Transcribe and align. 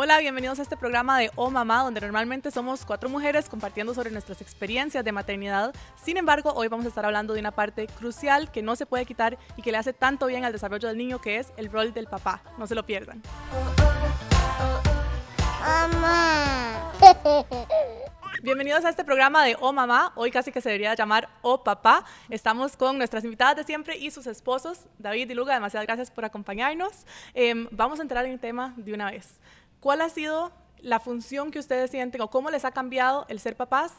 Hola, 0.00 0.20
bienvenidos 0.20 0.60
a 0.60 0.62
este 0.62 0.76
programa 0.76 1.18
de 1.18 1.32
Oh 1.34 1.50
Mamá, 1.50 1.82
donde 1.82 2.00
normalmente 2.00 2.52
somos 2.52 2.84
cuatro 2.84 3.08
mujeres 3.08 3.48
compartiendo 3.48 3.92
sobre 3.94 4.12
nuestras 4.12 4.40
experiencias 4.40 5.04
de 5.04 5.10
maternidad. 5.10 5.74
Sin 6.00 6.16
embargo, 6.16 6.52
hoy 6.54 6.68
vamos 6.68 6.86
a 6.86 6.88
estar 6.88 7.04
hablando 7.04 7.34
de 7.34 7.40
una 7.40 7.50
parte 7.50 7.88
crucial 7.88 8.48
que 8.52 8.62
no 8.62 8.76
se 8.76 8.86
puede 8.86 9.04
quitar 9.06 9.36
y 9.56 9.62
que 9.62 9.72
le 9.72 9.78
hace 9.78 9.92
tanto 9.92 10.26
bien 10.26 10.44
al 10.44 10.52
desarrollo 10.52 10.86
del 10.86 10.98
niño, 10.98 11.20
que 11.20 11.38
es 11.38 11.52
el 11.56 11.68
rol 11.68 11.92
del 11.92 12.06
papá. 12.06 12.44
No 12.58 12.68
se 12.68 12.76
lo 12.76 12.86
pierdan. 12.86 13.20
Mamá. 15.60 16.92
Bienvenidos 18.40 18.84
a 18.84 18.90
este 18.90 19.04
programa 19.04 19.44
de 19.44 19.56
Oh 19.58 19.72
Mamá, 19.72 20.12
hoy 20.14 20.30
casi 20.30 20.52
que 20.52 20.60
se 20.60 20.68
debería 20.68 20.94
llamar 20.94 21.28
Oh 21.42 21.64
Papá. 21.64 22.04
Estamos 22.30 22.76
con 22.76 22.98
nuestras 22.98 23.24
invitadas 23.24 23.56
de 23.56 23.64
siempre 23.64 23.98
y 23.98 24.12
sus 24.12 24.28
esposos, 24.28 24.86
David 25.00 25.28
y 25.28 25.34
Luga. 25.34 25.54
Demasiadas 25.54 25.88
gracias 25.88 26.12
por 26.12 26.24
acompañarnos. 26.24 27.04
Em, 27.34 27.66
vamos 27.72 27.98
a 27.98 28.02
entrar 28.02 28.24
en 28.26 28.32
el 28.34 28.38
tema 28.38 28.74
de 28.76 28.94
una 28.94 29.10
vez. 29.10 29.40
¿Cuál 29.80 30.00
ha 30.00 30.08
sido 30.08 30.52
la 30.80 31.00
función 31.00 31.50
que 31.50 31.58
ustedes 31.58 31.90
sienten 31.90 32.20
o 32.20 32.28
cómo 32.30 32.50
les 32.50 32.64
ha 32.64 32.70
cambiado 32.72 33.26
el 33.28 33.40
ser 33.40 33.56
papás 33.56 33.92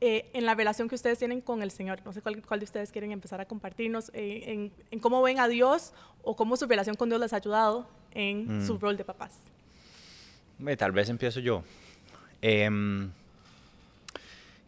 eh, 0.00 0.30
en 0.34 0.44
la 0.46 0.54
relación 0.54 0.88
que 0.88 0.94
ustedes 0.94 1.18
tienen 1.18 1.40
con 1.40 1.62
el 1.62 1.70
Señor? 1.70 2.00
No 2.04 2.12
sé 2.12 2.22
cuál, 2.22 2.42
cuál 2.42 2.60
de 2.60 2.64
ustedes 2.64 2.90
quieren 2.92 3.12
empezar 3.12 3.40
a 3.40 3.44
compartirnos 3.46 4.10
eh, 4.14 4.44
en, 4.46 4.72
en, 4.90 4.98
cómo 5.00 5.22
ven 5.22 5.38
a 5.38 5.48
Dios 5.48 5.92
o 6.22 6.34
cómo 6.36 6.56
su 6.56 6.66
relación 6.66 6.96
con 6.96 7.08
Dios 7.08 7.20
les 7.20 7.32
ha 7.32 7.36
ayudado 7.36 7.88
en 8.12 8.58
Mm. 8.58 8.66
su 8.66 8.78
rol 8.78 8.96
de 8.96 9.04
papás. 9.04 9.32
Eh, 10.66 10.76
Tal 10.76 10.92
vez 10.92 11.08
empiezo 11.08 11.40
yo. 11.40 11.62
Em, 12.42 13.10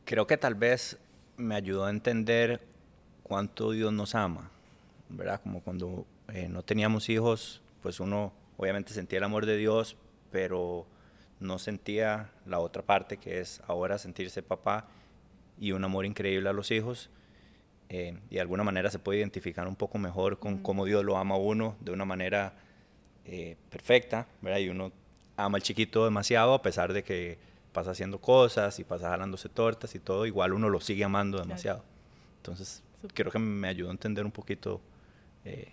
creo 0.04 0.26
que 0.26 0.36
tal 0.36 0.54
vez 0.54 0.96
me 1.36 1.54
ayudó 1.56 1.84
a 1.84 1.90
entender 1.90 2.60
cuánto 3.22 3.72
Dios 3.72 3.92
nos 3.92 4.14
ama, 4.14 4.50
¿verdad? 5.08 5.40
Como 5.42 5.60
cuando 5.60 6.06
eh, 6.32 6.48
no 6.48 6.62
teníamos 6.62 7.08
hijos, 7.08 7.60
pues 7.82 8.00
uno 8.00 8.32
obviamente 8.56 8.92
sentía 8.94 9.18
el 9.18 9.24
amor 9.24 9.46
de 9.46 9.56
Dios, 9.56 9.96
pero 10.34 10.84
no 11.38 11.60
sentía 11.60 12.32
la 12.44 12.58
otra 12.58 12.82
parte 12.82 13.18
que 13.18 13.38
es 13.38 13.62
ahora 13.68 13.98
sentirse 13.98 14.42
papá 14.42 14.88
y 15.60 15.70
un 15.70 15.84
amor 15.84 16.06
increíble 16.06 16.48
a 16.48 16.52
los 16.52 16.72
hijos. 16.72 17.08
eh, 17.88 18.18
y 18.30 18.34
de 18.34 18.40
alguna 18.40 18.64
manera 18.64 18.90
se 18.90 18.98
puede 18.98 19.20
identificar 19.20 19.68
un 19.68 19.76
poco 19.76 19.96
mejor 19.96 20.40
con 20.40 20.58
cómo 20.58 20.86
Dios 20.86 21.04
lo 21.04 21.16
ama 21.18 21.36
a 21.36 21.38
uno 21.38 21.76
de 21.78 21.92
una 21.92 22.04
manera 22.04 22.54
eh, 23.26 23.56
perfecta, 23.70 24.26
¿verdad? 24.42 24.58
Y 24.58 24.70
uno 24.70 24.90
ama 25.36 25.58
al 25.58 25.62
chiquito 25.62 26.04
demasiado 26.04 26.52
a 26.52 26.62
pesar 26.62 26.92
de 26.92 27.04
que 27.04 27.38
pasa 27.72 27.92
haciendo 27.92 28.20
cosas 28.20 28.80
y 28.80 28.84
pasa 28.84 29.10
jalándose 29.10 29.48
tortas 29.48 29.94
y 29.94 30.00
todo, 30.00 30.26
igual 30.26 30.52
uno 30.52 30.68
lo 30.68 30.80
sigue 30.80 31.04
amando 31.04 31.38
demasiado. 31.38 31.84
Entonces, 32.38 32.82
Súper. 33.02 33.14
creo 33.14 33.30
que 33.30 33.38
me 33.38 33.68
ayudó 33.68 33.90
a 33.90 33.92
entender 33.92 34.24
un 34.24 34.32
poquito, 34.32 34.80
eh, 35.44 35.68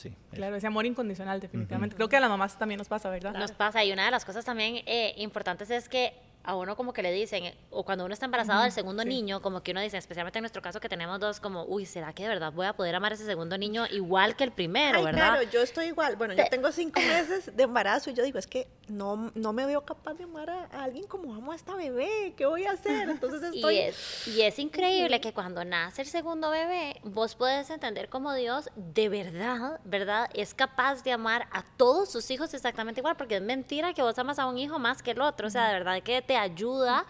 sí. 0.00 0.08
eso. 0.08 0.36
Claro, 0.36 0.56
ese 0.56 0.66
amor 0.66 0.86
incondicional, 0.86 1.40
definitivamente. 1.40 1.96
Creo 1.96 2.08
que 2.08 2.16
a 2.16 2.20
las 2.20 2.30
mamás 2.30 2.58
también 2.58 2.78
nos 2.78 2.88
pasa, 2.88 3.10
¿verdad? 3.10 3.34
Nos 3.34 3.52
pasa 3.52 3.84
y 3.84 3.92
una 3.92 4.04
de 4.04 4.10
las 4.10 4.24
cosas 4.24 4.44
también 4.44 4.82
eh, 4.86 5.14
importantes 5.16 5.70
es 5.70 5.88
que 5.88 6.14
a 6.42 6.54
uno 6.54 6.74
como 6.76 6.92
que 6.92 7.02
le 7.02 7.12
dicen, 7.12 7.52
o 7.70 7.84
cuando 7.84 8.04
uno 8.04 8.14
está 8.14 8.24
embarazado 8.24 8.62
del 8.62 8.72
segundo 8.72 9.02
sí. 9.02 9.08
niño, 9.08 9.42
como 9.42 9.62
que 9.62 9.72
uno 9.72 9.80
dice, 9.80 9.98
especialmente 9.98 10.38
en 10.38 10.42
nuestro 10.42 10.62
caso 10.62 10.80
que 10.80 10.88
tenemos 10.88 11.20
dos, 11.20 11.38
como, 11.38 11.64
uy, 11.64 11.84
¿será 11.84 12.12
que 12.12 12.22
de 12.22 12.30
verdad 12.30 12.52
voy 12.52 12.66
a 12.66 12.72
poder 12.72 12.94
amar 12.94 13.12
a 13.12 13.14
ese 13.14 13.26
segundo 13.26 13.58
niño 13.58 13.86
igual 13.90 14.36
que 14.36 14.44
el 14.44 14.52
primero, 14.52 14.98
Ay, 14.98 15.04
verdad? 15.04 15.32
claro, 15.32 15.42
yo 15.50 15.62
estoy 15.62 15.86
igual. 15.86 16.16
Bueno, 16.16 16.34
yo 16.34 16.44
tengo 16.50 16.72
cinco 16.72 17.00
meses 17.00 17.54
de 17.54 17.62
embarazo 17.62 18.10
y 18.10 18.14
yo 18.14 18.24
digo, 18.24 18.38
es 18.38 18.46
que 18.46 18.68
no, 18.90 19.30
no 19.34 19.52
me 19.52 19.66
veo 19.66 19.84
capaz 19.84 20.14
de 20.14 20.24
amar 20.24 20.50
a, 20.50 20.64
a 20.72 20.84
alguien 20.84 21.06
como 21.06 21.34
amo 21.34 21.52
a 21.52 21.56
esta 21.56 21.74
bebé. 21.74 22.34
¿Qué 22.36 22.46
voy 22.46 22.64
a 22.64 22.72
hacer? 22.72 23.08
Entonces 23.08 23.42
estoy... 23.54 23.76
Y 23.76 23.78
es, 23.78 24.28
y 24.28 24.42
es 24.42 24.58
increíble 24.58 25.20
que 25.20 25.32
cuando 25.32 25.64
nace 25.64 26.02
el 26.02 26.08
segundo 26.08 26.50
bebé, 26.50 27.00
vos 27.04 27.34
puedes 27.34 27.70
entender 27.70 28.08
cómo 28.08 28.34
Dios 28.34 28.68
de 28.76 29.08
verdad, 29.08 29.80
¿verdad? 29.84 30.28
Es 30.34 30.54
capaz 30.54 31.02
de 31.02 31.12
amar 31.12 31.48
a 31.52 31.62
todos 31.76 32.10
sus 32.10 32.30
hijos 32.30 32.52
exactamente 32.52 33.00
igual, 33.00 33.16
porque 33.16 33.36
es 33.36 33.42
mentira 33.42 33.94
que 33.94 34.02
vos 34.02 34.18
amas 34.18 34.38
a 34.38 34.46
un 34.46 34.58
hijo 34.58 34.78
más 34.78 35.02
que 35.02 35.12
el 35.12 35.20
otro. 35.20 35.46
O 35.46 35.50
sea, 35.50 35.68
de 35.68 35.74
verdad 35.74 36.02
que 36.02 36.20
te 36.22 36.36
ayuda 36.36 37.06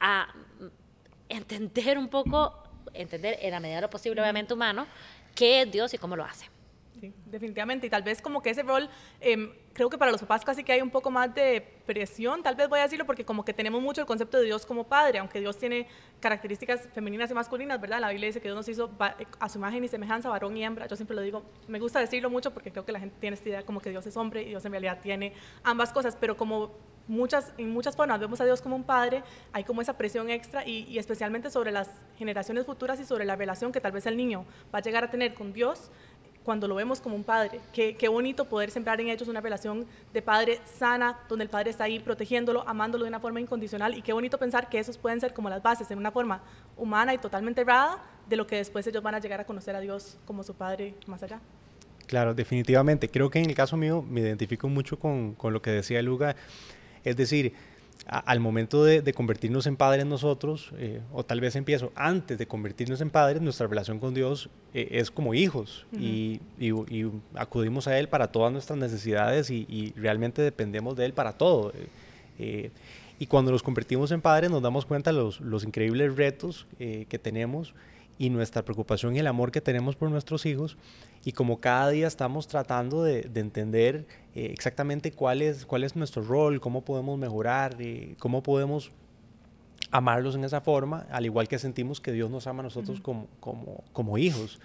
a 0.00 0.28
entender 1.28 1.98
un 1.98 2.08
poco, 2.08 2.54
entender 2.94 3.38
en 3.40 3.50
la 3.50 3.60
medida 3.60 3.76
de 3.76 3.82
lo 3.82 3.90
posible, 3.90 4.20
obviamente 4.20 4.54
humano, 4.54 4.86
qué 5.34 5.62
es 5.62 5.70
Dios 5.70 5.92
y 5.94 5.98
cómo 5.98 6.16
lo 6.16 6.24
hace. 6.24 6.55
Sí, 7.00 7.12
definitivamente. 7.26 7.86
Y 7.86 7.90
tal 7.90 8.02
vez 8.02 8.22
como 8.22 8.40
que 8.42 8.48
ese 8.50 8.62
rol, 8.62 8.88
em, 9.20 9.52
creo 9.74 9.90
que 9.90 9.98
para 9.98 10.10
los 10.10 10.20
papás 10.22 10.44
casi 10.46 10.64
que 10.64 10.72
hay 10.72 10.80
un 10.80 10.88
poco 10.90 11.10
más 11.10 11.34
de 11.34 11.60
presión, 11.84 12.42
tal 12.42 12.54
vez 12.56 12.68
voy 12.70 12.78
a 12.78 12.84
decirlo, 12.84 13.04
porque 13.04 13.24
como 13.24 13.44
que 13.44 13.52
tenemos 13.52 13.82
mucho 13.82 14.00
el 14.00 14.06
concepto 14.06 14.38
de 14.38 14.44
Dios 14.44 14.64
como 14.64 14.84
padre, 14.84 15.18
aunque 15.18 15.38
Dios 15.40 15.58
tiene 15.58 15.86
características 16.20 16.88
femeninas 16.94 17.30
y 17.30 17.34
masculinas, 17.34 17.78
¿verdad? 17.80 18.00
La 18.00 18.08
Biblia 18.08 18.28
dice 18.28 18.40
que 18.40 18.48
Dios 18.48 18.56
nos 18.56 18.68
hizo 18.68 18.90
va- 18.96 19.14
a 19.38 19.48
su 19.50 19.58
imagen 19.58 19.84
y 19.84 19.88
semejanza, 19.88 20.30
varón 20.30 20.56
y 20.56 20.64
hembra. 20.64 20.86
Yo 20.86 20.96
siempre 20.96 21.14
lo 21.14 21.20
digo, 21.22 21.42
me 21.68 21.78
gusta 21.78 22.00
decirlo 22.00 22.30
mucho 22.30 22.52
porque 22.54 22.72
creo 22.72 22.86
que 22.86 22.92
la 22.92 23.00
gente 23.00 23.16
tiene 23.20 23.34
esta 23.34 23.48
idea 23.48 23.62
como 23.66 23.80
que 23.80 23.90
Dios 23.90 24.06
es 24.06 24.16
hombre 24.16 24.42
y 24.42 24.46
Dios 24.48 24.64
en 24.64 24.72
realidad 24.72 24.98
tiene 25.02 25.34
ambas 25.64 25.92
cosas, 25.92 26.16
pero 26.18 26.36
como 26.38 26.72
muchas, 27.08 27.52
en 27.56 27.70
muchas 27.70 27.94
formas 27.94 28.18
vemos 28.18 28.40
a 28.40 28.44
Dios 28.44 28.60
como 28.60 28.74
un 28.74 28.82
padre, 28.82 29.22
hay 29.52 29.62
como 29.62 29.80
esa 29.80 29.96
presión 29.96 30.28
extra 30.28 30.66
y, 30.66 30.86
y 30.88 30.98
especialmente 30.98 31.50
sobre 31.50 31.70
las 31.70 31.88
generaciones 32.18 32.66
futuras 32.66 32.98
y 32.98 33.04
sobre 33.04 33.24
la 33.24 33.36
relación 33.36 33.70
que 33.70 33.80
tal 33.80 33.92
vez 33.92 34.06
el 34.06 34.16
niño 34.16 34.44
va 34.74 34.80
a 34.80 34.82
llegar 34.82 35.04
a 35.04 35.10
tener 35.10 35.34
con 35.34 35.52
Dios 35.52 35.90
cuando 36.46 36.68
lo 36.68 36.76
vemos 36.76 37.00
como 37.00 37.16
un 37.16 37.24
padre. 37.24 37.60
Qué, 37.72 37.96
qué 37.96 38.06
bonito 38.08 38.44
poder 38.44 38.70
sembrar 38.70 39.00
en 39.00 39.08
ellos 39.08 39.26
una 39.26 39.40
relación 39.40 39.84
de 40.14 40.22
padre 40.22 40.60
sana, 40.78 41.18
donde 41.28 41.42
el 41.42 41.50
padre 41.50 41.70
está 41.70 41.84
ahí 41.84 41.98
protegiéndolo, 41.98 42.66
amándolo 42.68 43.02
de 43.02 43.08
una 43.08 43.18
forma 43.18 43.40
incondicional 43.40 43.98
y 43.98 44.02
qué 44.02 44.12
bonito 44.12 44.38
pensar 44.38 44.68
que 44.68 44.78
esos 44.78 44.96
pueden 44.96 45.20
ser 45.20 45.34
como 45.34 45.50
las 45.50 45.60
bases 45.60 45.90
en 45.90 45.98
una 45.98 46.12
forma 46.12 46.40
humana 46.76 47.12
y 47.12 47.18
totalmente 47.18 47.62
errada 47.62 47.98
de 48.28 48.36
lo 48.36 48.46
que 48.46 48.56
después 48.56 48.86
ellos 48.86 49.02
van 49.02 49.16
a 49.16 49.18
llegar 49.18 49.40
a 49.40 49.44
conocer 49.44 49.74
a 49.74 49.80
Dios 49.80 50.18
como 50.24 50.44
su 50.44 50.54
padre 50.54 50.94
más 51.06 51.20
allá. 51.24 51.40
Claro, 52.06 52.32
definitivamente. 52.32 53.08
Creo 53.08 53.28
que 53.28 53.40
en 53.40 53.50
el 53.50 53.56
caso 53.56 53.76
mío 53.76 54.04
me 54.08 54.20
identifico 54.20 54.68
mucho 54.68 55.00
con, 55.00 55.34
con 55.34 55.52
lo 55.52 55.60
que 55.60 55.70
decía 55.72 56.00
Luga. 56.00 56.36
Es 57.02 57.16
decir, 57.16 57.54
a- 58.08 58.18
al 58.20 58.40
momento 58.40 58.84
de, 58.84 59.02
de 59.02 59.12
convertirnos 59.12 59.66
en 59.66 59.76
padres 59.76 60.06
nosotros, 60.06 60.72
eh, 60.78 61.00
o 61.12 61.24
tal 61.24 61.40
vez 61.40 61.56
empiezo, 61.56 61.92
antes 61.94 62.38
de 62.38 62.46
convertirnos 62.46 63.00
en 63.00 63.10
padres, 63.10 63.42
nuestra 63.42 63.66
relación 63.66 63.98
con 63.98 64.14
Dios 64.14 64.48
eh, 64.74 64.88
es 64.92 65.10
como 65.10 65.34
hijos 65.34 65.86
y, 65.92 66.40
y- 66.58 66.70
y 66.70 67.10
acudimos 67.34 67.88
a 67.88 67.98
Él 67.98 68.08
para 68.08 68.30
todas 68.32 68.52
nuestras 68.52 68.78
necesidades 68.78 69.50
y, 69.50 69.66
y 69.68 69.92
realmente 69.96 70.42
dependemos 70.42 70.96
de 70.96 71.04
Él 71.06 71.12
para 71.12 71.32
todo. 71.32 71.72
Eh, 71.74 71.88
eh, 72.38 72.70
y 73.18 73.26
cuando 73.26 73.50
nos 73.50 73.62
convertimos 73.62 74.10
en 74.12 74.20
padres 74.20 74.50
nos 74.50 74.62
damos 74.62 74.84
cuenta 74.84 75.10
los, 75.10 75.40
los 75.40 75.64
increíbles 75.64 76.16
retos 76.16 76.66
eh, 76.78 77.06
que 77.08 77.18
tenemos 77.18 77.74
y 78.18 78.30
nuestra 78.30 78.64
preocupación 78.64 79.14
y 79.14 79.18
el 79.18 79.26
amor 79.26 79.52
que 79.52 79.60
tenemos 79.60 79.96
por 79.96 80.10
nuestros 80.10 80.46
hijos 80.46 80.76
y 81.24 81.32
como 81.32 81.60
cada 81.60 81.90
día 81.90 82.06
estamos 82.06 82.48
tratando 82.48 83.02
de, 83.02 83.22
de 83.22 83.40
entender 83.40 84.06
eh, 84.34 84.50
exactamente 84.52 85.12
cuál 85.12 85.42
es, 85.42 85.66
cuál 85.66 85.84
es 85.84 85.96
nuestro 85.96 86.22
rol, 86.22 86.60
cómo 86.60 86.84
podemos 86.84 87.18
mejorar, 87.18 87.76
eh, 87.80 88.14
cómo 88.18 88.42
podemos 88.42 88.90
amarlos 89.90 90.34
en 90.34 90.44
esa 90.44 90.60
forma, 90.60 91.06
al 91.10 91.26
igual 91.26 91.48
que 91.48 91.58
sentimos 91.58 92.00
que 92.00 92.12
Dios 92.12 92.30
nos 92.30 92.46
ama 92.46 92.60
a 92.60 92.64
nosotros 92.64 93.00
como, 93.00 93.26
como, 93.40 93.84
como 93.92 94.18
hijos. 94.18 94.60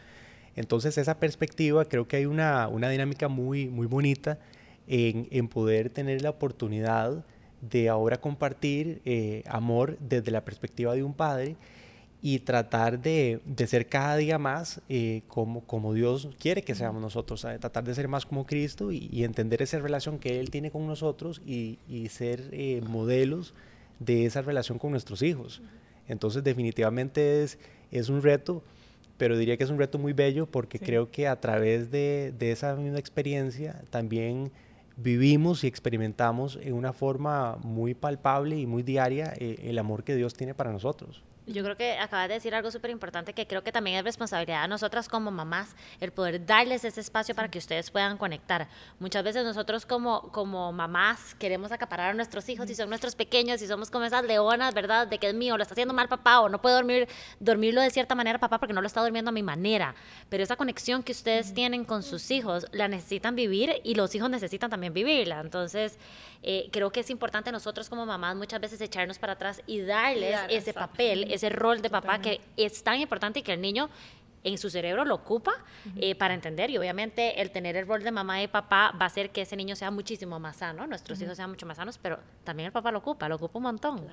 Entonces 0.56 0.98
esa 0.98 1.20
perspectiva 1.20 1.86
creo 1.86 2.08
que 2.08 2.18
hay 2.18 2.26
una, 2.26 2.68
una 2.68 2.90
dinámica 2.90 3.28
muy, 3.28 3.68
muy 3.68 3.88
bonita 3.88 4.40
en, 4.88 5.28
en 5.32 5.48
poder 5.48 5.90
tener 5.90 6.22
la 6.22 6.32
oportunidad 6.32 7.24
de 7.62 7.90
ahora 7.90 8.20
compartir 8.20 9.02
eh, 9.06 9.44
amor 9.48 9.98
desde 10.00 10.32
la 10.32 10.44
perspectiva 10.44 10.96
de 10.96 11.04
un 11.04 11.14
padre 11.14 11.56
y 12.24 12.40
tratar 12.40 13.02
de, 13.02 13.42
de 13.46 13.66
ser 13.68 13.88
cada 13.88 14.16
día 14.16 14.38
más 14.38 14.80
eh, 14.90 15.24
como, 15.28 15.62
como 15.62 15.94
Dios 15.94 16.30
quiere 16.40 16.62
que 16.62 16.76
seamos 16.76 17.02
nosotros, 17.02 17.42
¿sabe? 17.42 17.58
tratar 17.58 17.84
de 17.84 17.96
ser 17.96 18.08
más 18.08 18.26
como 18.28 18.46
Cristo 18.46 18.92
y, 18.92 19.10
y 19.12 19.24
entender 19.24 19.62
esa 19.62 19.80
relación 19.80 20.20
que 20.20 20.40
Él 20.40 20.52
tiene 20.52 20.70
con 20.70 20.86
nosotros 20.86 21.42
y, 21.46 21.80
y 21.90 22.10
ser 22.10 22.50
eh, 22.52 22.82
modelos 22.88 23.54
de 24.00 24.26
esa 24.26 24.42
relación 24.42 24.78
con 24.78 24.92
nuestros 24.92 25.22
hijos. 25.24 25.62
Entonces 26.08 26.44
definitivamente 26.44 27.42
es, 27.44 27.58
es 27.92 28.10
un 28.10 28.22
reto, 28.22 28.62
pero 29.18 29.38
diría 29.38 29.58
que 29.58 29.64
es 29.64 29.70
un 29.72 29.80
reto 29.80 29.98
muy 29.98 30.14
bello 30.14 30.46
porque 30.46 30.78
Sí. 30.78 30.86
creo 30.86 31.10
que 31.10 31.28
a 31.28 31.40
través 31.40 31.90
de, 31.90 32.34
de 32.38 32.52
esa 32.52 32.76
misma 32.76 33.00
experiencia 33.00 33.82
también 33.90 34.52
vivimos 34.98 35.64
y 35.64 35.68
experimentamos 35.68 36.60
en 36.62 36.74
una 36.74 36.94
forma 36.94 37.58
muy 37.64 37.96
palpable 37.96 38.58
y 38.60 38.68
muy 38.68 38.84
diaria 38.84 39.34
eh, 39.38 39.58
el 39.64 39.80
amor 39.80 40.04
que 40.04 40.16
Dios 40.16 40.36
tiene 40.36 40.54
para 40.54 40.72
nosotros. 40.72 41.24
Yo 41.48 41.64
creo 41.64 41.76
que 41.76 41.98
acabas 41.98 42.28
de 42.28 42.36
decir 42.36 42.54
algo 42.54 42.70
súper 42.70 42.92
importante 42.92 43.34
que 43.34 43.48
creo 43.48 43.64
que 43.64 43.72
también 43.72 43.98
es 43.98 44.04
responsabilidad 44.04 44.62
de 44.62 44.68
nosotras 44.68 45.10
como 45.10 45.32
mamás 45.32 45.76
el 46.00 46.12
poder 46.12 46.46
darles 46.46 46.86
ese 46.86 47.02
espacio 47.02 47.34
para 47.34 47.50
que 47.50 47.58
ustedes 47.58 47.90
puedan 47.90 48.18
conectar. 48.18 48.68
Muchas 49.00 49.24
veces 49.24 49.44
nosotros 49.44 49.88
como, 49.88 50.32
como 50.32 50.72
mamás 50.72 51.34
queremos 51.36 51.72
acaparar 51.72 52.12
a 52.12 52.14
nuestros 52.14 52.48
hijos 52.50 52.70
y 52.70 52.76
son 52.76 52.90
nuestros 52.90 53.16
pequeños 53.16 53.62
y 53.64 53.68
somos 53.68 53.90
como 53.90 54.06
esas 54.06 54.24
leonas, 54.24 54.76
¿verdad? 54.76 55.08
De 55.08 55.18
que 55.18 55.30
es 55.30 55.34
mío, 55.34 55.58
lo 55.58 55.64
está 55.64 55.74
haciendo 55.74 55.96
mal 55.96 56.08
papá 56.08 56.42
o 56.42 56.50
no 56.50 56.62
puedo 56.62 56.76
dormir, 56.76 57.08
dormirlo 57.40 57.82
de 57.82 57.90
cierta 57.90 58.14
manera 58.14 58.38
papá 58.38 58.60
porque 58.60 58.74
no 58.74 58.82
lo 58.82 58.88
está 58.88 59.02
durmiendo 59.02 59.30
a 59.30 59.32
mi 59.32 59.44
manera. 59.44 59.96
Pero 60.30 60.44
esa 60.44 60.56
conexión 60.56 61.02
que 61.02 61.12
ustedes 61.12 61.56
tienen 61.56 61.86
con 61.86 62.04
sus 62.04 62.30
hijos 62.30 62.68
la 62.72 62.88
necesitan 62.88 63.36
vivir 63.36 63.82
y 63.84 63.96
los 63.96 64.14
hijos 64.14 64.30
necesitan 64.30 64.70
también 64.70 64.94
vivirla. 64.94 65.42
Entonces, 65.42 65.98
eh, 66.44 66.70
creo 66.72 66.92
que 66.92 67.02
es 67.02 67.10
importante 67.10 67.52
nosotros 67.52 67.90
como 67.90 68.06
mamás 68.06 68.36
muchas 68.36 68.60
veces 68.60 68.82
echarnos 68.82 69.20
para 69.20 69.34
atrás 69.34 69.62
y 69.68 69.82
darles 69.82 70.32
dar 70.32 70.52
ese 70.52 70.74
papel, 70.74 71.31
ese 71.34 71.50
rol 71.50 71.82
de 71.82 71.90
papá 71.90 72.20
que 72.20 72.42
es 72.58 72.84
tan 72.84 73.00
importante 73.00 73.40
y 73.40 73.44
que 73.44 73.54
el 73.54 73.62
niño 73.62 73.90
en 74.44 74.58
su 74.58 74.70
cerebro 74.70 75.06
lo 75.06 75.16
ocupa 75.16 75.54
eh, 75.98 76.16
para 76.16 76.34
entender. 76.34 76.70
Y 76.70 76.78
obviamente 76.78 77.42
el 77.42 77.52
tener 77.52 77.76
el 77.76 77.88
rol 77.88 78.04
de 78.04 78.12
mamá 78.12 78.42
y 78.42 78.48
papá 78.48 78.94
va 79.00 79.06
a 79.06 79.08
hacer 79.08 79.32
que 79.32 79.42
ese 79.42 79.56
niño 79.56 79.76
sea 79.76 79.92
muchísimo 79.92 80.40
más 80.40 80.58
sano, 80.58 80.88
nuestros 80.88 81.22
hijos 81.22 81.38
sean 81.38 81.50
mucho 81.50 81.66
más 81.66 81.78
sanos, 81.78 81.98
pero 81.98 82.20
también 82.44 82.68
el 82.68 82.72
papá 82.72 82.92
lo 82.92 83.00
ocupa, 83.00 83.30
lo 83.30 83.36
ocupa 83.36 83.58
un 83.58 83.64
montón. 83.64 84.08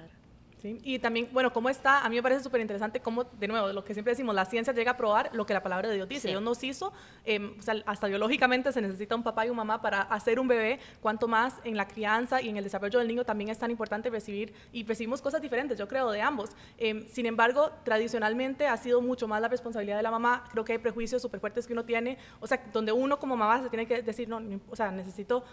Y 0.62 0.98
también, 0.98 1.28
bueno, 1.32 1.52
cómo 1.52 1.68
está, 1.68 2.04
a 2.04 2.08
mí 2.08 2.16
me 2.16 2.22
parece 2.22 2.42
súper 2.42 2.60
interesante 2.60 3.00
cómo, 3.00 3.24
de 3.24 3.48
nuevo, 3.48 3.72
lo 3.72 3.84
que 3.84 3.94
siempre 3.94 4.12
decimos, 4.12 4.34
la 4.34 4.44
ciencia 4.44 4.72
llega 4.72 4.92
a 4.92 4.96
probar 4.96 5.30
lo 5.32 5.46
que 5.46 5.54
la 5.54 5.62
palabra 5.62 5.88
de 5.88 5.94
Dios 5.94 6.08
dice. 6.08 6.28
Dios 6.28 6.42
nos 6.42 6.62
hizo, 6.64 6.92
em, 7.24 7.54
o 7.58 7.62
sea, 7.62 7.76
hasta 7.86 8.08
biológicamente 8.08 8.72
se 8.72 8.80
necesita 8.80 9.14
un 9.14 9.22
papá 9.22 9.46
y 9.46 9.50
una 9.50 9.58
mamá 9.58 9.80
para 9.80 10.02
hacer 10.02 10.40
un 10.40 10.48
bebé, 10.48 10.78
cuanto 11.00 11.28
más 11.28 11.54
en 11.64 11.76
la 11.76 11.86
crianza 11.86 12.40
y 12.42 12.48
en 12.48 12.56
el 12.56 12.64
desarrollo 12.64 12.98
del 12.98 13.08
niño 13.08 13.24
también 13.24 13.50
es 13.50 13.58
tan 13.58 13.70
importante 13.70 14.10
recibir, 14.10 14.52
y 14.72 14.84
recibimos 14.84 15.22
cosas 15.22 15.40
diferentes, 15.40 15.78
yo 15.78 15.86
creo, 15.86 16.10
de 16.10 16.22
ambos. 16.22 16.50
Em, 16.76 17.06
sin 17.08 17.26
embargo, 17.26 17.70
tradicionalmente 17.84 18.66
ha 18.66 18.76
sido 18.76 19.00
mucho 19.00 19.28
más 19.28 19.40
la 19.40 19.48
responsabilidad 19.48 19.96
de 19.96 20.02
la 20.02 20.10
mamá, 20.10 20.44
creo 20.50 20.64
que 20.64 20.72
hay 20.72 20.78
prejuicios 20.78 21.22
súper 21.22 21.40
fuertes 21.40 21.66
que 21.66 21.72
uno 21.72 21.84
tiene, 21.84 22.18
o 22.40 22.46
sea, 22.46 22.62
donde 22.72 22.92
uno 22.92 23.18
como 23.18 23.36
mamá 23.36 23.62
se 23.62 23.70
tiene 23.70 23.86
que 23.86 24.02
decir, 24.02 24.28
no, 24.28 24.40
o 24.68 24.76
sea, 24.76 24.90
necesito 24.90 25.44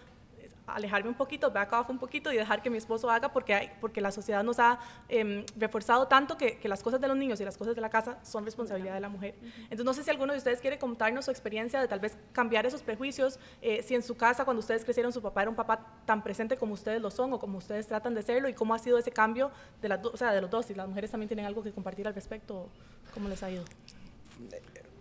alejarme 0.68 1.10
un 1.10 1.16
poquito, 1.16 1.52
back 1.52 1.72
off 1.74 1.90
un 1.90 2.00
poquito 2.00 2.32
y 2.32 2.38
dejar 2.38 2.62
que 2.62 2.70
mi 2.70 2.78
esposo 2.78 3.10
haga 3.10 3.32
porque, 3.32 3.54
hay, 3.54 3.72
porque 3.80 4.02
la 4.02 4.12
sociedad 4.12 4.44
nos 4.44 4.60
ha 4.60 4.80
em, 5.10 5.46
reforzado 5.58 6.08
tanto 6.08 6.38
que, 6.38 6.58
que, 6.58 6.68
las 6.68 6.82
cosas 6.82 7.00
de 7.00 7.08
los 7.08 7.18
niños 7.18 7.40
y 7.40 7.46
las 7.46 7.58
cosas 7.58 7.76
de 7.76 7.82
la 7.82 7.90
casa 7.90 8.18
son 8.24 8.46
responsabilidad 8.46 8.94
de 8.94 9.00
la 9.00 9.10
mujer. 9.10 9.36
Entonces 9.64 9.86
no 9.86 9.94
sé 9.94 10.04
si 10.04 10.10
alguno 10.10 10.34
de 10.34 10.40
ustedes 10.40 10.62
quiere 10.62 10.80
contarnos 10.80 11.26
su 11.26 11.32
experiencia 11.32 11.80
de 11.80 11.88
tal 11.88 12.00
vez 12.00 12.18
cambiar 12.32 12.66
esos 12.66 12.82
prejuicios, 12.82 13.40
eh, 13.62 13.84
si 13.84 13.96
en 13.96 14.04
su 14.04 14.16
casa 14.16 14.46
cuando 14.46 14.60
ustedes 14.60 14.84
crecieron 14.84 15.14
su 15.14 15.22
papá 15.22 15.42
era 15.42 15.50
un 15.50 15.56
papá 15.56 15.86
tan 16.06 16.24
presente 16.24 16.58
como 16.58 16.74
ustedes 16.74 17.02
lo 17.02 17.12
son 17.12 17.34
o 17.34 17.40
como 17.40 17.58
ustedes 17.58 17.88
tratan 17.88 18.14
de 18.16 18.22
serlo 18.22 18.50
y 18.50 18.54
cómo 18.54 18.74
ha 18.74 18.80
sido 18.80 18.98
ese 18.98 19.12
cambio 19.12 19.52
de, 19.82 19.90
las 19.90 20.04
o 20.06 20.18
sea, 20.18 20.32
de 20.32 20.42
los 20.42 20.50
dos, 20.50 20.66
si 20.66 20.74
las 20.74 20.88
mujeres 20.88 21.12
también 21.12 21.28
tienen 21.28 21.46
algo 21.46 21.64
que 21.64 21.72
compartir 21.72 22.08
al 22.08 22.16
respecto, 22.16 22.70
¿cómo 23.14 23.30
les 23.30 23.44
ha 23.44 23.52
ido? 23.52 23.64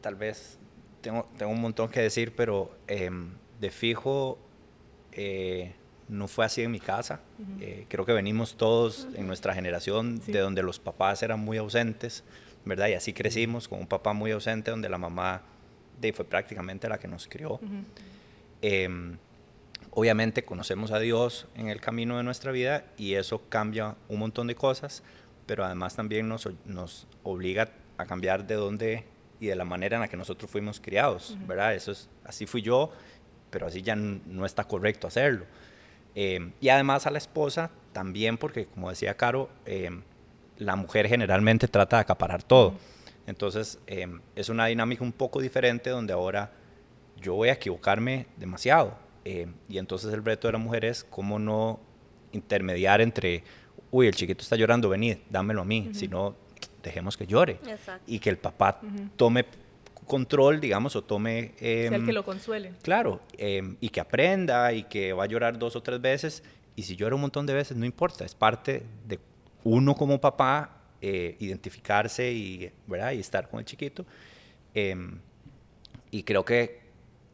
Tal 0.00 0.14
vez 0.14 0.58
tengo, 1.00 1.28
tengo 1.38 1.52
un 1.52 1.60
montón 1.60 1.88
que 1.88 2.00
decir, 2.00 2.34
pero 2.36 2.70
em, 2.86 3.32
de 3.60 3.70
fijo 3.70 4.38
eh, 5.14 5.74
no 6.08 6.28
fue 6.28 6.44
así 6.44 6.62
en 6.62 6.70
mi 6.70 6.80
casa. 6.80 7.20
Eh, 7.60 7.86
creo 7.88 8.04
que 8.04 8.12
venimos 8.12 8.56
todos 8.56 9.08
en 9.14 9.26
nuestra 9.26 9.54
generación 9.54 10.20
de 10.26 10.38
donde 10.38 10.62
los 10.62 10.78
papás 10.78 11.22
eran 11.22 11.40
muy 11.40 11.56
ausentes, 11.58 12.24
¿verdad? 12.64 12.88
Y 12.88 12.94
así 12.94 13.12
crecimos 13.12 13.68
con 13.68 13.80
un 13.80 13.86
papá 13.86 14.12
muy 14.12 14.30
ausente, 14.30 14.70
donde 14.70 14.88
la 14.88 14.98
mamá 14.98 15.42
de, 16.00 16.12
fue 16.12 16.24
prácticamente 16.24 16.88
la 16.88 16.98
que 16.98 17.08
nos 17.08 17.26
crió. 17.26 17.58
Em, 18.60 19.16
obviamente 19.90 20.44
conocemos 20.44 20.90
a 20.90 20.98
Dios 20.98 21.46
en 21.54 21.68
el 21.68 21.80
camino 21.80 22.16
de 22.16 22.22
nuestra 22.22 22.52
vida 22.52 22.84
y 22.96 23.14
eso 23.14 23.42
cambia 23.48 23.96
un 24.08 24.18
montón 24.18 24.46
de 24.46 24.54
cosas, 24.54 25.02
pero 25.46 25.64
además 25.64 25.96
también 25.96 26.28
nos, 26.28 26.48
nos 26.64 27.06
obliga 27.22 27.70
a 27.96 28.06
cambiar 28.06 28.46
de 28.46 28.54
dónde 28.54 29.04
y 29.40 29.46
de 29.46 29.56
la 29.56 29.64
manera 29.64 29.96
en 29.96 30.02
la 30.02 30.08
que 30.08 30.16
nosotros 30.16 30.50
fuimos 30.50 30.80
criados, 30.80 31.36
¿verdad? 31.46 31.74
Eso 31.74 31.92
es, 31.92 32.08
así 32.24 32.46
fui 32.46 32.62
yo 32.62 32.92
pero 33.54 33.68
así 33.68 33.82
ya 33.82 33.94
no 33.94 34.44
está 34.44 34.64
correcto 34.64 35.06
hacerlo. 35.06 35.44
Eh, 36.16 36.50
y 36.60 36.70
además 36.70 37.06
a 37.06 37.10
la 37.12 37.18
esposa 37.18 37.70
también, 37.92 38.36
porque 38.36 38.66
como 38.66 38.90
decía 38.90 39.16
Caro, 39.16 39.48
eh, 39.64 39.90
la 40.58 40.74
mujer 40.74 41.06
generalmente 41.06 41.68
trata 41.68 41.98
de 41.98 42.00
acaparar 42.00 42.42
todo. 42.42 42.74
Entonces 43.28 43.78
eh, 43.86 44.08
es 44.34 44.48
una 44.48 44.66
dinámica 44.66 45.04
un 45.04 45.12
poco 45.12 45.40
diferente 45.40 45.90
donde 45.90 46.12
ahora 46.12 46.50
yo 47.20 47.34
voy 47.34 47.48
a 47.48 47.52
equivocarme 47.52 48.26
demasiado. 48.36 48.98
y 49.24 49.78
entonces 49.78 50.12
el 50.12 50.24
reto 50.24 50.48
de 50.48 50.52
la 50.52 50.58
mujer 50.58 50.84
es 50.84 51.04
cómo 51.04 51.38
no 51.38 51.78
intermediar 52.32 53.00
entre, 53.00 53.44
uy, 53.92 54.08
el 54.08 54.16
chiquito 54.16 54.42
está 54.42 54.56
llorando, 54.56 54.88
venid, 54.88 55.18
dámelo 55.30 55.62
a 55.62 55.64
mí, 55.64 55.90
sino 55.92 56.34
dejemos 56.82 57.16
que 57.16 57.24
llore. 57.24 57.60
Y 58.08 58.18
que 58.18 58.30
el 58.30 58.36
papá 58.36 58.80
tome 59.14 59.46
control, 60.06 60.60
digamos, 60.60 60.96
o 60.96 61.02
tome... 61.02 61.54
Eh, 61.60 61.88
el 61.92 62.04
que 62.04 62.12
lo 62.12 62.24
consuele. 62.24 62.72
Claro, 62.82 63.20
em, 63.38 63.76
y 63.80 63.88
que 63.88 64.00
aprenda 64.00 64.72
y 64.72 64.84
que 64.84 65.12
va 65.12 65.24
a 65.24 65.26
llorar 65.26 65.58
dos 65.58 65.76
o 65.76 65.82
tres 65.82 66.00
veces. 66.00 66.42
Y 66.76 66.82
si 66.82 66.96
llora 66.96 67.14
un 67.14 67.20
montón 67.20 67.46
de 67.46 67.54
veces, 67.54 67.76
no 67.76 67.86
importa, 67.86 68.24
es 68.24 68.34
parte 68.34 68.84
de 69.06 69.18
uno 69.62 69.94
como 69.94 70.20
papá 70.20 70.82
eh, 71.00 71.36
identificarse 71.40 72.32
y, 72.32 72.70
¿verdad? 72.86 73.12
y 73.12 73.20
estar 73.20 73.48
con 73.48 73.60
el 73.60 73.66
chiquito. 73.66 74.06
Em, 74.74 75.18
y 76.10 76.22
creo 76.22 76.44
que 76.44 76.80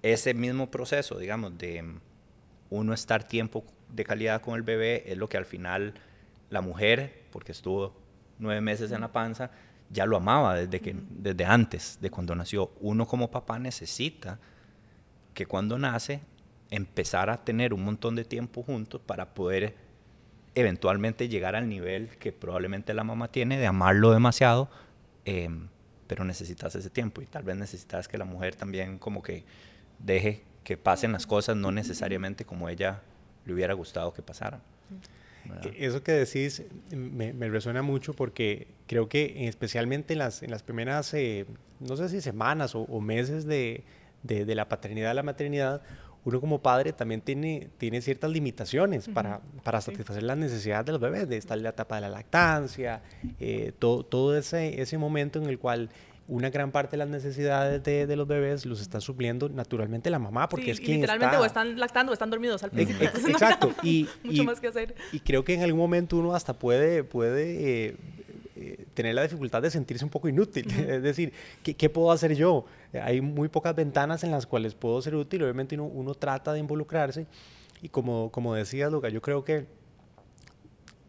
ese 0.03 0.35
mismo 0.35 0.71
proceso, 0.71 1.19
digamos, 1.19 1.57
de 1.59 1.85
uno 2.71 2.95
estar 2.95 3.25
tiempo 3.25 3.65
de 3.89 4.05
calidad 4.05 4.41
con 4.41 4.55
el 4.55 4.63
bebé 4.63 5.05
es 5.07 5.19
lo 5.19 5.29
que 5.29 5.37
al 5.37 5.45
final 5.45 5.95
la 6.49 6.61
mujer, 6.61 7.25
porque 7.31 7.53
estuvo 7.53 7.95
nueve 8.39 8.61
meses 8.61 8.93
en 8.93 9.03
la 9.03 9.13
panza, 9.13 9.51
ya 9.91 10.07
lo 10.07 10.17
amaba 10.17 10.55
desde, 10.55 10.81
que, 10.81 10.97
desde 11.11 11.45
antes 11.45 11.99
de 12.01 12.11
cuando 12.11 12.35
nació. 12.35 12.71
Uno 12.81 13.07
como 13.07 13.31
papá 13.31 13.59
necesita 13.59 14.39
que 15.35 15.47
cuando 15.47 15.79
nace 15.79 16.21
empezar 16.71 17.31
a 17.31 17.39
tener 17.39 17.75
un 17.75 17.85
montón 17.85 18.15
de 18.15 18.25
tiempo 18.25 18.63
juntos 18.63 19.01
para 19.05 19.35
poder 19.35 19.75
eventualmente 20.55 21.29
llegar 21.29 21.57
al 21.57 21.69
nivel 21.69 22.09
que 22.19 22.33
probablemente 22.33 22.95
la 22.95 23.05
mamá 23.05 23.29
tiene 23.29 23.59
de 23.59 23.67
amarlo 23.67 24.13
demasiado, 24.13 24.69
em, 25.25 25.69
pero 26.07 26.25
necesitas 26.25 26.75
ese 26.75 26.91
tiempo 26.91 27.23
y 27.23 27.27
tal 27.27 27.43
vez 27.43 27.57
necesitas 27.57 28.09
que 28.09 28.19
la 28.19 28.25
mujer 28.25 28.55
también 28.57 28.99
como 28.99 29.23
que 29.23 29.45
deje 29.99 30.43
que 30.65 30.77
pasen 30.77 31.13
las 31.13 31.27
cosas 31.27 31.57
no 31.57 31.73
necesariamente 31.73 32.45
como 32.45 32.69
ella 32.69 33.03
le 33.45 33.55
hubiera 33.55 33.75
gustado 33.75 34.13
que 34.13 34.23
pasaran. 34.23 34.61
Eso 35.77 36.03
que 36.03 36.13
decís 36.13 36.65
me, 36.91 37.33
resuena 37.49 37.83
mucho 37.83 38.15
porque 38.15 38.69
creo 38.87 39.09
que 39.09 39.49
especialmente 39.49 40.15
en 40.15 40.19
las, 40.21 40.43
en 40.43 40.51
las 40.51 40.63
primeras, 40.63 41.13
eh, 41.15 41.47
no 41.81 41.97
sé 41.97 42.09
si 42.09 42.21
semanas 42.21 42.75
o, 42.75 43.01
meses 43.01 43.47
de, 43.47 43.85
de, 44.23 44.55
la 44.55 44.69
paternidad 44.69 45.11
a 45.11 45.15
la 45.15 45.23
maternidad, 45.23 45.83
uno 46.25 46.41
como 46.41 46.61
padre 46.61 46.93
también 46.93 47.23
tiene, 47.23 47.69
tiene 47.79 48.03
ciertas 48.03 48.31
limitaciones 48.31 49.09
para, 49.09 49.41
para 49.63 49.81
satisfacer 49.81 50.23
las 50.23 50.37
necesidades 50.37 50.87
de 50.87 50.93
los 50.93 51.01
bebés, 51.01 51.29
de 51.29 51.37
estar 51.37 51.57
en 51.57 51.65
la 51.65 51.71
etapa 51.71 51.95
de 51.95 52.01
la 52.03 52.11
lactancia, 52.11 53.03
eh, 53.39 53.73
todo, 53.79 54.05
todo 54.05 54.37
ese, 54.37 54.83
ese 54.83 54.99
momento 54.99 55.39
en 55.41 55.49
el 55.49 55.59
cual 55.59 55.91
una 56.31 56.49
gran 56.49 56.71
parte 56.71 56.93
de 56.93 56.99
las 56.99 57.09
necesidades 57.09 57.83
de, 57.83 58.07
de, 58.07 58.17
los 58.17 58.27
bebés 58.27 58.65
los 58.65 58.81
está 58.81 59.01
supliendo 59.01 59.49
naturalmente 59.49 60.11
la 60.11 60.21
mamá, 60.21 60.49
porque 60.49 60.71
es 60.71 60.79
quien 60.79 61.01
literalmente 61.01 61.37
o 61.37 61.45
están 61.45 61.79
lactando 61.79 62.11
o 62.11 62.13
están 62.13 62.31
dormidos 62.31 62.63
al 62.63 62.71
principio. 62.71 63.11
Exacto. 63.29 63.75
y, 63.83 64.09
mucho 64.25 64.45
más 64.45 64.61
que 64.61 64.69
hacer. 64.69 64.95
Y 65.13 65.19
creo 65.21 65.43
que 65.45 65.55
en 65.55 65.63
algún 65.63 65.81
momento 65.81 66.17
uno 66.17 66.35
hasta 66.35 66.55
puede, 66.55 67.03
puede 67.03 67.89
eh, 67.89 67.97
eh, 68.55 68.87
tener 68.95 69.17
la 69.17 69.23
dificultad 69.23 69.61
de 69.61 69.73
sentirse 69.73 70.05
un 70.05 70.11
poco 70.11 70.29
inútil. 70.29 70.67
Es 70.89 71.03
decir, 71.03 71.33
¿qué, 71.65 71.75
¿qué, 71.75 71.91
puedo 71.91 72.13
hacer 72.13 72.37
yo? 72.37 72.65
Hay 73.03 73.21
muy 73.21 73.49
pocas 73.49 73.75
ventanas 73.75 74.23
en 74.23 74.31
las 74.31 74.47
cuales 74.47 74.75
puedo 74.75 75.03
ser 75.03 75.17
útil. 75.17 75.43
Obviamente 75.43 75.75
uno, 75.75 75.87
uno 75.87 76.15
trata 76.15 76.53
de 76.53 76.61
involucrarse. 76.61 77.27
Y 77.83 77.89
como, 77.89 78.31
como 78.31 78.55
decía 78.55 78.89
Luca, 78.89 79.09
yo 79.09 79.21
creo 79.21 79.45
que 79.45 79.67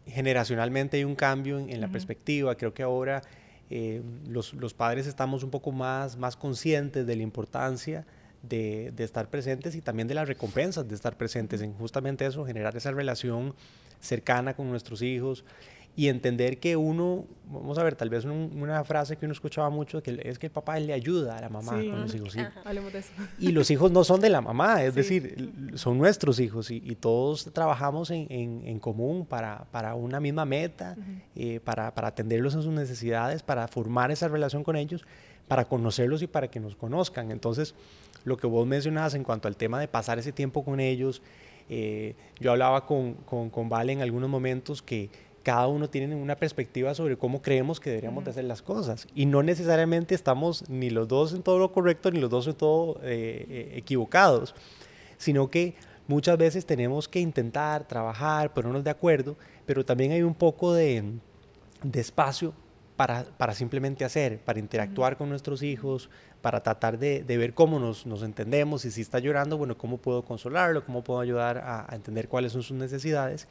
generacionalmente 0.06 0.96
hay 0.96 1.04
un 1.04 1.14
cambio 1.14 1.58
en, 1.58 1.80
la 1.80 1.88
perspectiva. 1.88 2.56
Creo 2.56 2.74
que 2.74 2.82
ahora 2.82 3.22
eh, 3.74 4.02
los, 4.28 4.52
los, 4.52 4.74
padres 4.74 5.06
estamos 5.06 5.42
un 5.42 5.50
poco 5.50 5.72
más, 5.72 6.18
más 6.18 6.36
conscientes 6.36 7.06
de 7.06 7.16
la 7.16 7.22
importancia 7.22 8.04
de, 8.42 8.92
de, 8.94 9.02
estar 9.02 9.30
presentes 9.30 9.74
y 9.74 9.80
también 9.80 10.06
de 10.08 10.14
las 10.14 10.28
recompensas 10.28 10.86
de 10.86 10.94
estar 10.94 11.16
presentes 11.16 11.62
en 11.62 11.72
justamente 11.72 12.26
eso, 12.26 12.44
generar 12.44 12.76
esa 12.76 12.90
relación 12.90 13.54
cercana 13.98 14.54
con 14.54 14.68
nuestros 14.68 15.00
hijos 15.00 15.46
y 15.94 16.08
entender 16.08 16.58
que 16.58 16.74
uno, 16.74 17.26
vamos 17.44 17.76
a 17.76 17.82
ver, 17.82 17.96
tal 17.96 18.08
vez 18.08 18.24
una 18.24 18.82
frase 18.82 19.16
que 19.16 19.26
uno 19.26 19.32
escuchaba 19.34 19.68
mucho, 19.68 20.02
que 20.02 20.18
es 20.24 20.38
que 20.38 20.46
el 20.46 20.52
papá 20.52 20.78
le 20.80 20.94
ayuda 20.94 21.36
a 21.36 21.40
la 21.42 21.50
mamá 21.50 21.72
con 21.72 22.00
los 22.00 22.14
hijos. 22.14 22.34
Hablemos 22.64 22.92
de 22.94 23.00
eso. 23.00 23.12
Y 23.38 23.52
los 23.52 23.70
hijos 23.70 23.92
no 23.92 24.02
son 24.02 24.20
de 24.20 24.30
la 24.30 24.40
mamá, 24.40 24.82
es 24.82 24.94
decir, 24.94 25.52
son 25.74 25.98
nuestros 25.98 26.40
hijos 26.40 26.70
y, 26.70 26.80
todos 27.02 27.50
trabajamos 27.52 28.10
en, 28.10 28.26
en, 28.30 28.78
común 28.78 29.26
para, 29.26 29.64
para, 29.70 29.94
una 29.94 30.20
misma 30.20 30.44
meta, 30.44 30.96
eh, 31.34 31.58
para, 31.62 31.92
para 31.94 32.08
atenderlos 32.08 32.54
en 32.54 32.62
sus 32.62 32.72
necesidades, 32.72 33.42
para 33.42 33.66
formar 33.66 34.10
esa 34.10 34.28
relación 34.28 34.62
con 34.62 34.76
ellos, 34.76 35.04
para 35.48 35.66
conocerlos 35.66 36.22
y 36.22 36.26
para 36.26 36.48
que 36.48 36.60
nos 36.60 36.76
conozcan. 36.76 37.30
Entonces, 37.32 37.74
lo 38.24 38.36
que 38.36 38.46
vos 38.46 38.66
mencionabas 38.66 39.14
en 39.14 39.24
cuanto 39.24 39.48
al 39.48 39.56
tema 39.56 39.80
de 39.80 39.88
pasar 39.88 40.18
ese 40.18 40.32
tiempo 40.32 40.64
con 40.64 40.80
ellos, 40.80 41.22
eh, 41.68 42.14
yo 42.38 42.52
hablaba 42.52 42.86
con, 42.86 43.14
con, 43.14 43.50
con 43.50 43.68
Vale 43.68 43.92
en 43.92 44.00
algunos 44.00 44.30
momentos 44.30 44.80
que 44.80 45.10
cada 45.42 45.66
uno 45.66 45.90
tiene 45.90 46.14
una 46.14 46.36
perspectiva 46.36 46.94
sobre 46.94 47.16
cómo 47.16 47.42
creemos 47.42 47.80
que 47.80 47.90
deberíamos 47.90 48.24
de 48.24 48.30
hacer 48.30 48.44
las 48.44 48.62
cosas. 48.62 49.06
Y 49.14 49.26
no 49.26 49.42
necesariamente 49.42 50.14
estamos 50.14 50.68
ni 50.68 50.90
los 50.90 51.08
dos 51.08 51.34
en 51.34 51.42
todo 51.42 51.58
lo 51.58 51.72
correcto, 51.72 52.10
ni 52.10 52.20
los 52.20 52.30
dos 52.30 52.46
en 52.46 52.54
todo 52.54 53.00
eh, 53.02 53.46
eh, 53.48 53.72
equivocados, 53.76 54.54
sino 55.18 55.50
que 55.50 55.74
muchas 56.06 56.38
veces 56.38 56.66
tenemos 56.66 57.08
que 57.08 57.20
intentar 57.20 57.86
trabajar, 57.86 58.52
ponernos 58.52 58.84
de 58.84 58.90
acuerdo, 58.90 59.36
pero 59.66 59.84
también 59.84 60.12
hay 60.12 60.22
un 60.22 60.34
poco 60.34 60.72
de, 60.72 61.04
de 61.82 62.00
espacio 62.00 62.54
para, 62.96 63.24
para, 63.24 63.54
simplemente 63.54 64.04
hacer, 64.04 64.38
para 64.38 64.58
interactuar 64.58 65.16
con 65.16 65.28
nuestros 65.28 65.62
hijos, 65.62 66.08
para 66.40 66.62
tratar 66.62 66.98
de, 66.98 67.22
de 67.24 67.36
ver 67.36 67.54
cómo 67.54 67.78
nos, 67.78 68.06
nos, 68.06 68.22
entendemos 68.22 68.84
y 68.84 68.90
si 68.90 69.00
está 69.00 69.18
llorando, 69.18 69.56
bueno, 69.56 69.78
cómo 69.78 69.98
puedo 69.98 70.24
consolarlo, 70.24 70.84
cómo 70.84 71.02
puedo 71.02 71.20
ayudar 71.20 71.58
a, 71.58 71.90
a 71.90 71.96
entender 71.96 72.28
cuáles 72.28 72.52
son 72.52 72.62
sus 72.62 72.76
necesidades 72.76 73.48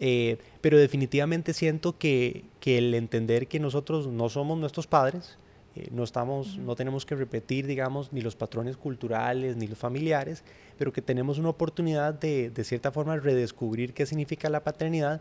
eh, 0.00 0.38
pero 0.60 0.78
definitivamente 0.78 1.52
siento 1.52 1.96
que, 1.96 2.44
que, 2.58 2.78
el 2.78 2.94
entender 2.94 3.46
que 3.46 3.60
nosotros 3.60 4.08
no 4.08 4.28
somos 4.28 4.58
nuestros 4.58 4.86
padres, 4.86 5.36
Eh, 5.76 5.86
no, 5.92 6.02
estamos, 6.02 6.58
no 6.58 6.74
tenemos 6.74 7.06
que 7.06 7.14
repetir, 7.14 7.64
digamos, 7.64 8.12
ni 8.12 8.22
los 8.22 8.34
patrones 8.34 8.76
culturales 8.76 9.56
ni 9.56 9.68
los 9.68 9.78
familiares, 9.78 10.42
pero 10.76 10.92
que 10.92 11.00
tenemos 11.00 11.38
una 11.38 11.48
oportunidad 11.48 12.12
de, 12.12 12.50
de 12.50 12.64
cierta 12.64 12.90
forma, 12.90 13.16
redescubrir 13.16 13.92
qué 13.94 14.04
significa 14.04 14.50
la 14.50 14.64
paternidad, 14.64 15.20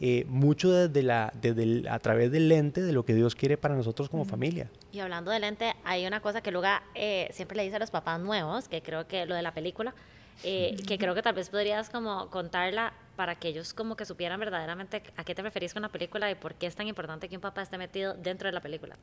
eh, 0.00 0.24
mucho 0.28 0.70
desde 0.70 1.02
la, 1.02 1.32
desde 1.40 1.88
a 1.88 1.98
través 1.98 2.30
del 2.30 2.48
lente 2.48 2.80
de 2.80 2.92
lo 2.92 3.02
que 3.04 3.14
Dios 3.14 3.34
quiere 3.34 3.56
para 3.56 3.74
nosotros 3.74 4.08
como 4.08 4.24
familia. 4.24 4.70
Y 4.92 5.00
hablando 5.00 5.32
del 5.32 5.42
lente, 5.42 5.74
hay 5.84 6.06
una 6.06 6.20
cosa 6.20 6.42
que 6.42 6.52
Luga 6.52 6.84
eh, 6.94 7.28
siempre 7.32 7.56
le 7.56 7.64
dice 7.64 7.74
a 7.74 7.80
los 7.80 7.90
papás 7.90 8.20
nuevos, 8.20 8.68
que 8.68 8.82
creo 8.82 9.08
que 9.08 9.26
lo 9.26 9.34
de 9.34 9.42
la 9.42 9.52
película, 9.52 9.94
eh, 10.44 10.76
que 10.86 10.98
creo 10.98 11.14
que 11.14 11.22
tal 11.22 11.34
vez 11.34 11.50
podrías 11.50 11.90
como 11.90 12.28
contarla 12.30 12.92
para 13.16 13.36
que 13.36 13.48
ellos 13.48 13.74
como 13.74 13.96
que 13.96 14.04
supieran 14.04 14.40
verdaderamente 14.40 15.02
a 15.16 15.24
qué 15.24 15.34
te 15.34 15.42
referís 15.42 15.72
con 15.72 15.82
la 15.82 15.88
película 15.88 16.30
y 16.30 16.34
por 16.34 16.54
qué 16.54 16.66
es 16.66 16.74
tan 16.74 16.88
importante 16.88 17.28
que 17.28 17.36
un 17.36 17.42
papá 17.42 17.62
esté 17.62 17.78
metido 17.78 18.14
dentro 18.14 18.48
de 18.48 18.52
la 18.52 18.60
película. 18.60 18.96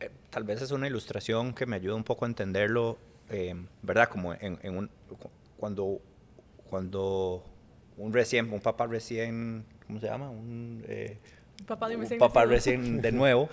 Eh, 0.00 0.10
tal 0.30 0.44
vez 0.44 0.60
es 0.62 0.70
una 0.70 0.86
ilustración 0.86 1.54
que 1.54 1.66
me 1.66 1.76
ayuda 1.76 1.94
un 1.94 2.04
poco 2.04 2.24
a 2.24 2.28
entenderlo, 2.28 2.98
¿verdad? 3.80 4.08
Como 4.10 4.34
en, 4.34 4.76
un, 4.76 4.90
cuando, 5.56 6.00
cuando 6.68 7.42
un 7.96 8.12
recién, 8.12 8.52
un 8.52 8.60
papá 8.60 8.86
recién, 8.86 9.64
¿cómo 9.86 10.00
se 10.00 10.06
llama? 10.06 10.28
Un, 10.28 10.84
papá, 11.66 11.88
de 11.88 11.96
un 11.96 12.18
papá 12.18 12.44
recién 12.44 13.00
de 13.00 13.12
nuevo. 13.12 13.48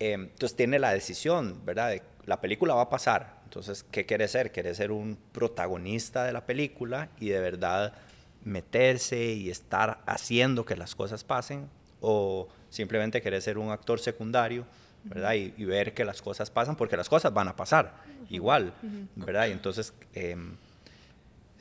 entonces 0.00 0.56
tiene 0.56 0.80
la 0.80 0.92
decisión, 0.92 1.64
¿verdad? 1.64 1.90
De, 1.90 2.02
la 2.26 2.40
película 2.40 2.74
va 2.74 2.82
a 2.82 2.90
pasar, 2.90 3.42
entonces, 3.54 3.86
¿qué 3.92 4.04
quiere 4.04 4.26
ser? 4.26 4.50
Quiere 4.50 4.74
ser 4.74 4.90
un 4.90 5.16
protagonista 5.30 6.24
de 6.24 6.32
la 6.32 6.44
película 6.44 7.08
y 7.20 7.28
de 7.28 7.38
verdad 7.38 7.94
meterse 8.42 9.26
y 9.26 9.48
estar 9.48 10.02
haciendo 10.06 10.64
que 10.64 10.74
las 10.74 10.96
cosas 10.96 11.22
pasen 11.22 11.68
o 12.00 12.48
simplemente 12.68 13.22
quiere 13.22 13.40
ser 13.40 13.58
un 13.58 13.70
actor 13.70 14.00
secundario, 14.00 14.66
¿verdad? 15.04 15.34
Y, 15.34 15.64
ver 15.64 15.94
que 15.94 16.04
las 16.04 16.20
cosas 16.20 16.50
pasan 16.50 16.74
porque 16.74 16.96
las 16.96 17.08
cosas 17.08 17.32
van 17.32 17.46
a 17.46 17.54
pasar 17.54 17.94
igual, 18.28 18.74
¿verdad? 19.14 19.46
Y 19.46 19.52
entonces 19.52 19.94
em, 20.14 20.56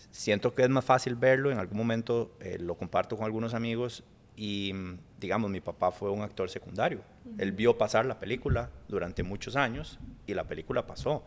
siento 0.10 0.56
que 0.56 0.64
es 0.64 0.70
más 0.70 0.86
fácil 0.86 1.14
verlo, 1.14 1.52
en 1.52 1.60
algún 1.60 1.78
momento 1.78 2.32
eh, 2.40 2.58
lo 2.60 2.74
comparto 2.74 3.18
con 3.18 3.26
algunos 3.26 3.54
amigos 3.54 4.04
y 4.36 4.74
digamos, 5.20 5.52
mi 5.52 5.62
papá 5.62 5.92
fue 5.92 6.10
un 6.10 6.24
actor 6.24 6.50
secundario. 6.50 7.02
Él 7.38 7.52
vio 7.52 7.78
pasar 7.78 8.08
la 8.08 8.20
película 8.20 8.72
durante 8.88 9.22
muchos 9.22 9.56
años 9.56 10.00
y 10.26 10.34
la 10.34 10.46
película 10.46 10.88
pasó. 10.88 11.24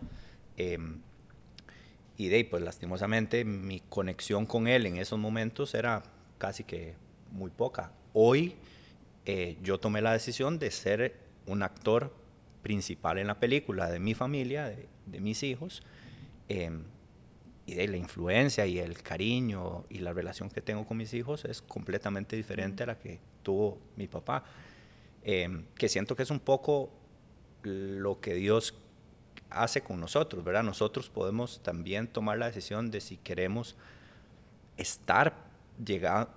Em, 0.57 1.01
y 2.17 2.29
de 2.29 2.37
ahí, 2.37 2.45
pues 2.45 2.63
lastimosamente, 2.63 3.45
mi 3.45 3.81
conexión 3.81 4.47
con 4.47 4.69
él 4.69 4.87
en 4.87 4.97
esos 4.97 5.19
momentos 5.19 5.75
era 5.75 6.03
casi 6.39 6.65
que 6.65 6.95
muy 7.31 7.51
poca. 7.51 7.93
Hoy 8.13 8.57
eh, 9.27 9.57
yo 9.63 9.79
tomé 9.79 10.01
la 10.01 10.13
decisión 10.13 10.59
de 10.59 10.71
ser 10.71 11.17
un 11.47 11.63
actor 11.63 12.13
principal 12.63 13.19
en 13.19 13.27
la 13.27 13.39
película 13.39 13.91
de 13.91 13.99
mi 13.99 14.15
familia, 14.15 14.75
de, 15.07 15.21
mis 15.21 15.43
hijos, 15.43 15.83
em, 16.49 16.85
y 17.67 17.75
de 17.75 17.89
la 17.89 17.97
influencia 17.97 18.67
y 18.67 18.79
el 18.79 19.03
cariño 19.03 19.85
y 19.91 19.99
la 19.99 20.13
relación 20.13 20.49
que 20.49 20.61
tengo 20.61 20.87
con 20.87 20.97
mis 20.97 21.13
hijos 21.15 21.45
es 21.45 21.63
completamente 21.63 22.37
diferente 22.37 22.85
a 22.85 22.87
la 22.87 22.99
que 22.99 23.19
tuvo 23.43 23.79
mi 23.97 24.07
papá, 24.07 24.45
em, 25.25 25.65
que 25.77 25.89
siento 25.89 26.15
que 26.17 26.23
es 26.23 26.31
un 26.31 26.41
poco 26.41 26.91
lo 27.63 28.21
que 28.21 28.35
Dios 28.35 28.75
hace 29.51 29.83
con 29.83 30.01
nosotros, 30.01 30.45
¿verdad? 30.45 30.63
Nosotros 30.63 31.09
podemos 31.09 31.61
también 31.63 32.09
tomar 32.09 32.39
la 32.39 32.47
decisión 32.47 32.91
de 32.91 33.01
si 33.01 33.17
queremos 33.17 33.77
estar 34.77 35.35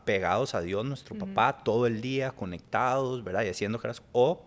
pegados 0.05 0.55
a 0.55 0.61
Dios, 0.61 0.85
nuestro 0.85 1.17
papá, 1.17 1.63
todo 1.63 1.87
el 1.87 2.01
día, 2.01 2.31
conectados, 2.31 3.23
¿verdad? 3.23 3.43
Y 3.43 3.49
haciendo 3.49 3.79
cosas, 3.79 4.01
o 4.11 4.43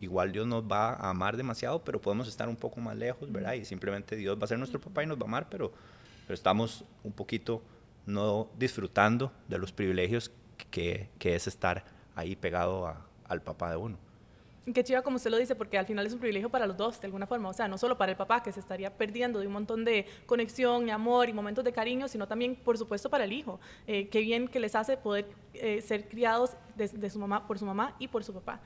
igual 0.00 0.32
Dios 0.32 0.46
nos 0.46 0.62
va 0.64 0.94
a 0.94 1.10
amar 1.10 1.36
demasiado, 1.36 1.82
pero 1.84 2.00
podemos 2.00 2.28
estar 2.28 2.48
un 2.48 2.56
poco 2.56 2.80
más 2.80 2.96
lejos, 2.96 3.30
¿verdad? 3.30 3.54
Y 3.54 3.64
simplemente 3.64 4.16
Dios 4.16 4.38
va 4.38 4.44
a 4.44 4.48
ser 4.48 4.58
nuestro 4.58 4.80
papá 4.80 5.02
y 5.02 5.06
nos 5.06 5.18
va 5.18 5.22
a 5.22 5.28
amar, 5.28 5.48
pero, 5.50 5.72
pero 6.26 6.34
estamos 6.34 6.84
un 7.02 7.12
poquito 7.12 7.62
no 8.06 8.48
disfrutando 8.58 9.32
de 9.48 9.58
los 9.58 9.72
privilegios 9.72 10.30
que, 10.70 11.10
que 11.18 11.34
es 11.34 11.46
estar 11.46 11.84
ahí 12.14 12.36
pegado 12.36 12.94
al 13.24 13.42
papá 13.42 13.70
de 13.70 13.76
uno. 13.76 14.09
Qué 14.74 14.84
chiva 14.84 15.02
como 15.02 15.16
usted 15.16 15.30
lo 15.30 15.36
dice, 15.36 15.54
porque 15.54 15.78
al 15.78 15.86
final 15.86 16.06
es 16.06 16.12
un 16.12 16.18
privilegio 16.18 16.48
para 16.48 16.66
los 16.66 16.76
dos, 16.76 17.00
de 17.00 17.06
alguna 17.06 17.26
forma. 17.26 17.48
O 17.48 17.52
sea, 17.52 17.68
no 17.68 17.78
solo 17.78 17.96
para 17.96 18.12
el 18.12 18.16
papá, 18.16 18.42
que 18.42 18.52
se 18.52 18.60
estaría 18.60 18.92
perdiendo 18.96 19.40
de 19.40 19.46
un 19.46 19.52
montón 19.52 19.84
de 19.84 20.06
conexión 20.26 20.88
y 20.88 20.90
amor 20.90 21.28
y 21.28 21.32
momentos 21.32 21.64
de 21.64 21.72
cariño, 21.72 22.08
sino 22.08 22.26
también, 22.26 22.56
por 22.56 22.76
supuesto, 22.78 23.10
para 23.10 23.24
el 23.24 23.32
hijo. 23.32 23.60
Eh, 23.86 24.08
qué 24.08 24.20
bien 24.20 24.48
que 24.48 24.60
les 24.60 24.74
hace 24.74 24.96
poder 24.96 25.26
eh, 25.54 25.80
ser 25.82 26.08
criados 26.08 26.56
de, 26.76 27.10
su 27.10 27.18
mamá, 27.18 27.46
por 27.46 27.58
su 27.58 27.66
mamá 27.66 27.94
y 27.98 28.08
por 28.08 28.24
su 28.24 28.32
papá. 28.32 28.60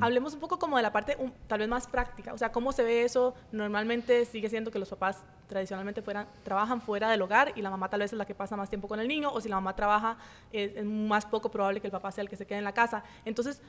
Hablemos 0.00 0.34
un 0.34 0.40
poco 0.40 0.58
como 0.58 0.76
de 0.76 0.82
la 0.82 0.92
parte 0.92 1.16
tal 1.48 1.58
vez 1.58 1.68
más 1.68 1.86
práctica. 1.86 2.32
O 2.32 2.38
sea, 2.38 2.52
¿cómo 2.52 2.72
se 2.72 2.84
ve 2.84 3.02
eso? 3.02 3.34
Normalmente 3.50 4.24
sigue 4.24 4.48
siendo 4.48 4.70
que 4.70 4.78
los 4.78 4.88
papás 4.88 5.24
tradicionalmente 5.48 6.02
fueran, 6.02 6.28
trabajan 6.44 6.80
fuera 6.80 7.10
del 7.10 7.22
hogar 7.22 7.52
y 7.56 7.62
la 7.62 7.70
mamá 7.70 7.88
tal 7.88 8.00
vez 8.00 8.12
es 8.12 8.18
la 8.18 8.24
que 8.24 8.34
pasa 8.34 8.56
más 8.56 8.68
tiempo 8.68 8.86
con 8.86 9.00
el 9.00 9.08
niño, 9.08 9.32
o 9.32 9.40
si 9.40 9.48
la 9.48 9.56
mamá 9.56 9.74
trabaja, 9.74 10.16
es 10.52 10.84
más 10.84 11.26
poco 11.26 11.50
probable 11.50 11.80
que 11.80 11.86
el 11.86 11.92
papá 11.92 12.12
sea 12.12 12.22
el 12.22 12.28
que 12.28 12.36
se 12.36 12.46
quede 12.46 12.58
en 12.58 12.64
la 12.64 12.74
casa. 12.74 13.02
Entonces, 13.24 13.60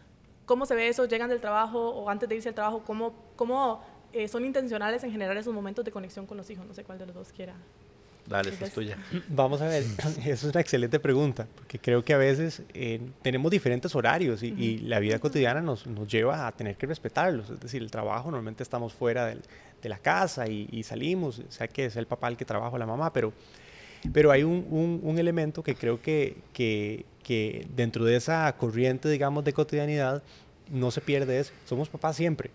¿Cómo 0.48 0.66
se 0.66 0.76
ve 0.76 0.88
eso? 0.88 1.06
¿Llegan 1.06 1.30
del 1.30 1.42
trabajo 1.42 1.90
o 1.90 2.10
antes 2.10 2.28
de 2.30 2.36
irse 2.36 2.48
al 2.48 2.56
trabajo? 2.56 2.82
¿Cómo, 2.86 3.14
cómo 3.36 3.84
eh, 4.14 4.30
son 4.30 4.46
intencionales 4.46 5.04
en 5.04 5.12
generar 5.12 5.36
esos 5.36 5.54
momentos 5.54 5.84
de 5.84 5.92
conexión 5.92 6.26
con 6.26 6.38
los 6.38 6.50
hijos? 6.50 6.66
No 6.66 6.74
sé 6.74 6.86
cuál 6.86 6.98
de 6.98 7.06
los 7.06 7.14
dos 7.14 7.34
quiera. 7.34 7.54
Dale, 8.26 8.52
esta 8.52 8.66
es 8.66 8.74
tuya. 8.74 8.98
Vamos 9.28 9.62
a 9.62 9.68
ver, 9.68 9.84
es 10.26 10.44
una 10.46 10.62
excelente 10.62 11.02
pregunta, 11.02 11.48
porque 11.54 11.80
creo 11.80 12.02
que 12.04 12.14
a 12.14 12.18
veces 12.18 12.62
eh, 12.74 13.02
tenemos 13.22 13.52
diferentes 13.52 13.94
horarios 13.94 14.42
y, 14.42 14.78
la 14.80 15.00
vida 15.00 15.20
cotidiana 15.20 15.62
nos, 15.62 15.86
nos, 15.86 16.08
lleva 16.08 16.48
a 16.48 16.52
tener 16.54 16.78
que 16.78 16.86
respetarlos. 16.86 17.50
Es 17.50 17.60
decir, 17.60 17.82
el 17.82 17.92
trabajo, 17.92 18.32
normalmente 18.32 18.64
estamos 18.64 18.94
fuera 18.94 19.26
de 19.26 19.90
la 19.90 20.00
casa 20.00 20.48
y, 20.48 20.82
salimos, 20.84 21.40
o 21.40 21.52
sea 21.52 21.68
que 21.68 21.86
es 21.86 21.98
el 21.98 22.08
papá 22.08 22.30
el 22.30 22.38
que 22.38 22.46
trabaja 22.46 22.74
o 22.74 22.78
la 22.78 22.86
mamá, 22.86 23.12
pero, 23.12 23.34
pero 24.14 24.32
hay 24.32 24.44
un, 24.44 24.66
un, 24.70 25.02
un 25.04 25.18
elemento 25.20 25.62
que 25.62 25.76
creo 25.76 26.02
que, 26.02 26.38
que, 26.54 27.06
que 27.28 27.68
dentro 27.76 28.06
de 28.06 28.16
esa 28.16 28.56
corriente, 28.56 29.10
digamos, 29.10 29.44
de 29.44 29.52
cotidianidad, 29.52 30.24
no 30.72 30.92
se 30.92 31.02
pierde 31.02 31.40
es, 31.42 31.52
somos 31.66 31.90
papás 31.90 32.16
siempre. 32.16 32.52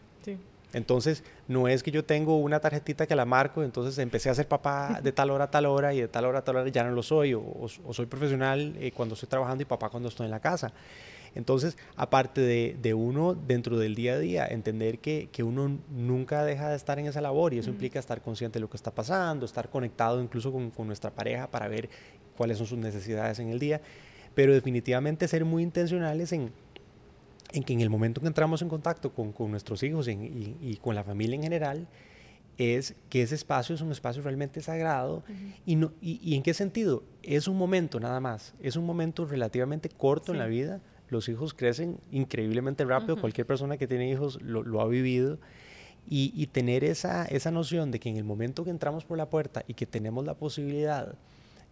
Entonces, 0.73 1.23
no 1.49 1.69
es 1.69 1.83
que 1.83 1.91
yo 1.91 2.03
tengo 2.07 2.39
una 2.39 2.59
tarjetita 2.59 3.07
que 3.07 3.15
la 3.15 3.27
marco, 3.27 3.63
entonces 3.63 3.99
empecé 3.99 4.31
a 4.31 4.35
ser 4.35 4.49
papá 4.49 5.01
de 5.03 5.13
tal 5.13 5.29
hora 5.29 5.45
a 5.45 5.51
tal 5.51 5.67
hora 5.67 5.93
y 5.93 6.01
de 6.01 6.09
tal 6.09 6.25
hora 6.25 6.39
a 6.39 6.45
tal 6.45 6.57
hora 6.57 6.71
ya 6.71 6.85
no 6.85 6.93
lo 6.93 7.03
soy, 7.03 7.35
o, 7.35 7.69
soy 7.91 8.07
profesional 8.07 8.75
eh, 8.81 8.91
cuando 8.93 9.13
estoy 9.13 9.29
trabajando 9.29 9.61
y 9.61 9.67
papá 9.67 9.91
cuando 9.91 10.09
estoy 10.09 10.25
en 10.25 10.31
la 10.31 10.41
casa. 10.41 10.73
Entonces, 11.35 11.77
aparte 11.95 12.41
de, 12.41 12.95
uno 12.95 13.35
dentro 13.35 13.79
del 13.79 13.95
día 13.95 14.15
a 14.15 14.19
día, 14.19 14.47
entender 14.47 15.01
que, 15.01 15.29
uno 15.43 15.79
nunca 15.91 16.45
deja 16.47 16.71
de 16.71 16.77
estar 16.77 16.99
en 16.99 17.09
esa 17.09 17.21
labor 17.21 17.53
y 17.53 17.59
eso 17.59 17.69
implica 17.69 17.99
estar 17.99 18.23
consciente 18.23 18.59
de 18.59 18.61
lo 18.61 18.71
que 18.71 18.79
está 18.79 18.91
pasando, 18.91 19.45
estar 19.45 19.69
conectado 19.69 20.23
incluso 20.23 20.51
con, 20.51 20.71
con 20.71 20.87
nuestra 20.87 21.11
pareja 21.11 21.51
para 21.51 21.69
ver 21.69 21.91
cuáles 22.39 22.57
son 22.57 22.67
sus 22.67 22.79
necesidades 22.79 23.39
en 23.39 23.51
el 23.51 23.59
día 23.59 23.83
pero 24.35 24.53
definitivamente 24.53 25.29
ser 25.29 25.45
muy 25.45 25.63
intencionales 25.63 26.33
en, 26.33 26.53
en 27.53 27.63
que 27.63 27.73
en 27.73 27.81
el 27.81 27.91
momento 27.91 28.21
que 28.21 28.27
entramos 28.27 28.63
en 28.63 28.69
contacto 28.69 29.13
con, 29.13 29.33
con 29.33 29.51
nuestros 29.51 29.83
hijos 29.83 30.09
y, 30.09 30.57
y, 30.61 30.79
con 30.81 30.95
la 30.95 31.05
familia 31.05 31.37
en 31.37 31.43
general, 31.43 31.87
es 32.59 32.95
que 33.09 33.23
ese 33.23 33.35
espacio 33.35 33.75
es 33.75 33.81
un 33.81 33.93
espacio 33.93 34.23
realmente 34.23 34.61
sagrado. 34.61 35.23
y, 35.67 35.77
no, 35.77 35.93
y, 36.01 36.35
en 36.35 36.43
qué 36.43 36.55
sentido? 36.55 37.03
Es 37.23 37.49
un 37.49 37.57
momento 37.57 38.01
nada 38.01 38.21
más, 38.21 38.55
es 38.61 38.77
un 38.77 38.87
momento 38.87 39.27
relativamente 39.27 39.89
corto 39.89 40.33
en 40.33 40.39
la 40.39 40.47
vida. 40.47 40.81
Los 41.09 41.29
hijos 41.29 41.53
crecen 41.53 41.99
increíblemente 42.11 42.85
rápido, 42.85 43.21
cualquier 43.21 43.47
persona 43.47 43.77
que 43.77 43.87
tiene 43.87 44.11
hijos 44.11 44.41
lo, 44.41 44.63
lo 44.63 44.81
ha 44.81 44.89
vivido. 44.89 45.39
Y, 46.09 46.33
y, 46.35 46.49
tener 46.49 46.83
esa, 46.83 47.27
esa 47.27 47.53
noción 47.53 47.93
de 47.93 48.01
que 48.01 48.09
en 48.09 48.17
el 48.17 48.25
momento 48.25 48.65
que 48.65 48.71
entramos 48.71 49.05
por 49.05 49.17
la 49.17 49.31
puerta 49.31 49.63
y 49.69 49.75
que 49.75 49.87
tenemos 49.87 50.25
la 50.25 50.35
posibilidad 50.35 51.15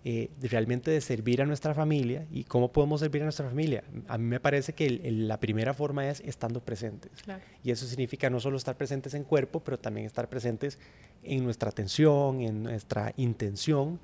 eh, 0.02 0.30
realmente 0.40 0.90
de 0.90 1.00
servir 1.02 1.42
a 1.42 1.44
nuestra 1.44 1.74
familia 1.74 2.26
y 2.30 2.44
cómo 2.44 2.72
podemos 2.72 3.00
servir 3.00 3.20
a 3.20 3.26
nuestra 3.26 3.46
familia. 3.46 3.84
A 4.08 4.16
mí 4.16 4.24
me 4.24 4.40
parece 4.40 4.72
que 4.72 4.88
la 5.10 5.38
primera 5.38 5.74
forma 5.74 6.08
es 6.08 6.20
estando 6.20 6.60
presentes. 6.60 7.12
Y 7.62 7.70
eso 7.70 7.84
significa 7.84 8.30
no 8.30 8.40
solo 8.40 8.56
estar 8.56 8.78
presentes 8.78 9.12
en 9.12 9.24
cuerpo, 9.24 9.60
pero 9.60 9.78
también 9.78 10.06
estar 10.06 10.30
presentes 10.30 10.78
en 11.22 11.44
nuestra 11.44 11.68
atención, 11.68 12.40
en 12.40 12.62
nuestra 12.62 13.12
intención 13.18 14.00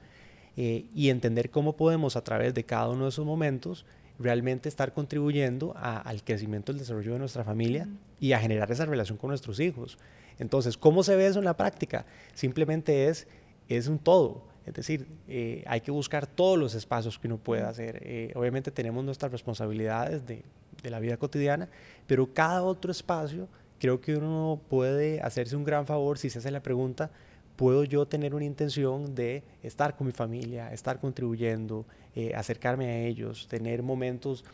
eh, 0.59 0.85
y 0.95 1.09
entender 1.09 1.51
cómo 1.51 1.77
podemos 1.77 2.17
a 2.17 2.23
través 2.23 2.53
de 2.53 2.65
cada 2.65 2.91
uno 2.91 3.05
de 3.05 3.09
esos 3.09 3.25
momentos 3.25 3.87
realmente 4.19 4.69
estar 4.69 4.93
contribuyendo 4.93 5.75
al 5.77 6.23
crecimiento, 6.25 6.73
el 6.73 6.79
desarrollo 6.79 7.15
de 7.15 7.19
nuestra 7.21 7.45
familia 7.45 7.89
y 8.21 8.33
a 8.33 8.39
generar 8.39 8.71
esa 8.71 8.85
relación 8.85 9.17
con 9.17 9.29
nuestros 9.29 9.61
hijos. 9.61 9.99
Entonces, 10.39 10.77
¿cómo 10.77 11.03
se 11.03 11.17
ve 11.17 11.27
eso 11.27 11.39
en 11.39 11.47
la 11.47 11.57
práctica? 11.57 12.05
Simplemente 12.35 13.09
es, 13.09 13.27
es 13.69 13.89
un 13.89 13.99
todo 13.99 14.45
es 14.67 14.75
decir, 14.75 15.07
eh, 15.29 15.63
hay 15.67 15.81
que 15.81 15.91
buscar 15.91 16.27
todos 16.27 16.59
los 16.59 16.75
espacios 16.75 17.19
que 17.19 17.29
uno 17.29 17.39
pueda 17.39 17.69
hacer. 17.69 18.01
Eh, 18.03 18.33
obviamente 18.35 18.71
tenemos 18.71 19.05
nuestras 19.05 19.33
responsabilidades 19.33 20.27
de, 20.27 20.43
de, 20.83 20.91
la 20.91 21.01
vida 21.01 21.17
cotidiana, 21.17 21.69
pero 22.07 22.33
cada 22.35 22.63
otro 22.63 22.91
espacio 22.91 23.49
creo 23.79 24.01
que 24.01 24.17
uno 24.17 24.61
puede 24.69 25.21
hacerse 25.21 25.57
un 25.57 25.65
gran 25.65 25.87
favor 25.87 26.19
si 26.19 26.31
se 26.31 26.41
hace 26.41 26.51
la 26.51 26.63
pregunta, 26.63 27.11
¿puedo 27.57 27.85
yo 27.85 28.07
tener 28.07 28.35
una 28.35 28.45
intención 28.45 29.15
de 29.15 29.43
estar 29.63 29.97
con 29.97 30.07
mi 30.07 30.13
familia, 30.13 30.73
estar 30.73 31.01
contribuyendo, 31.01 31.87
eh, 32.15 32.33
acercarme 32.35 32.87
a 32.87 32.99
ellos, 33.01 33.47
tener 33.49 33.83
momentos 33.83 34.45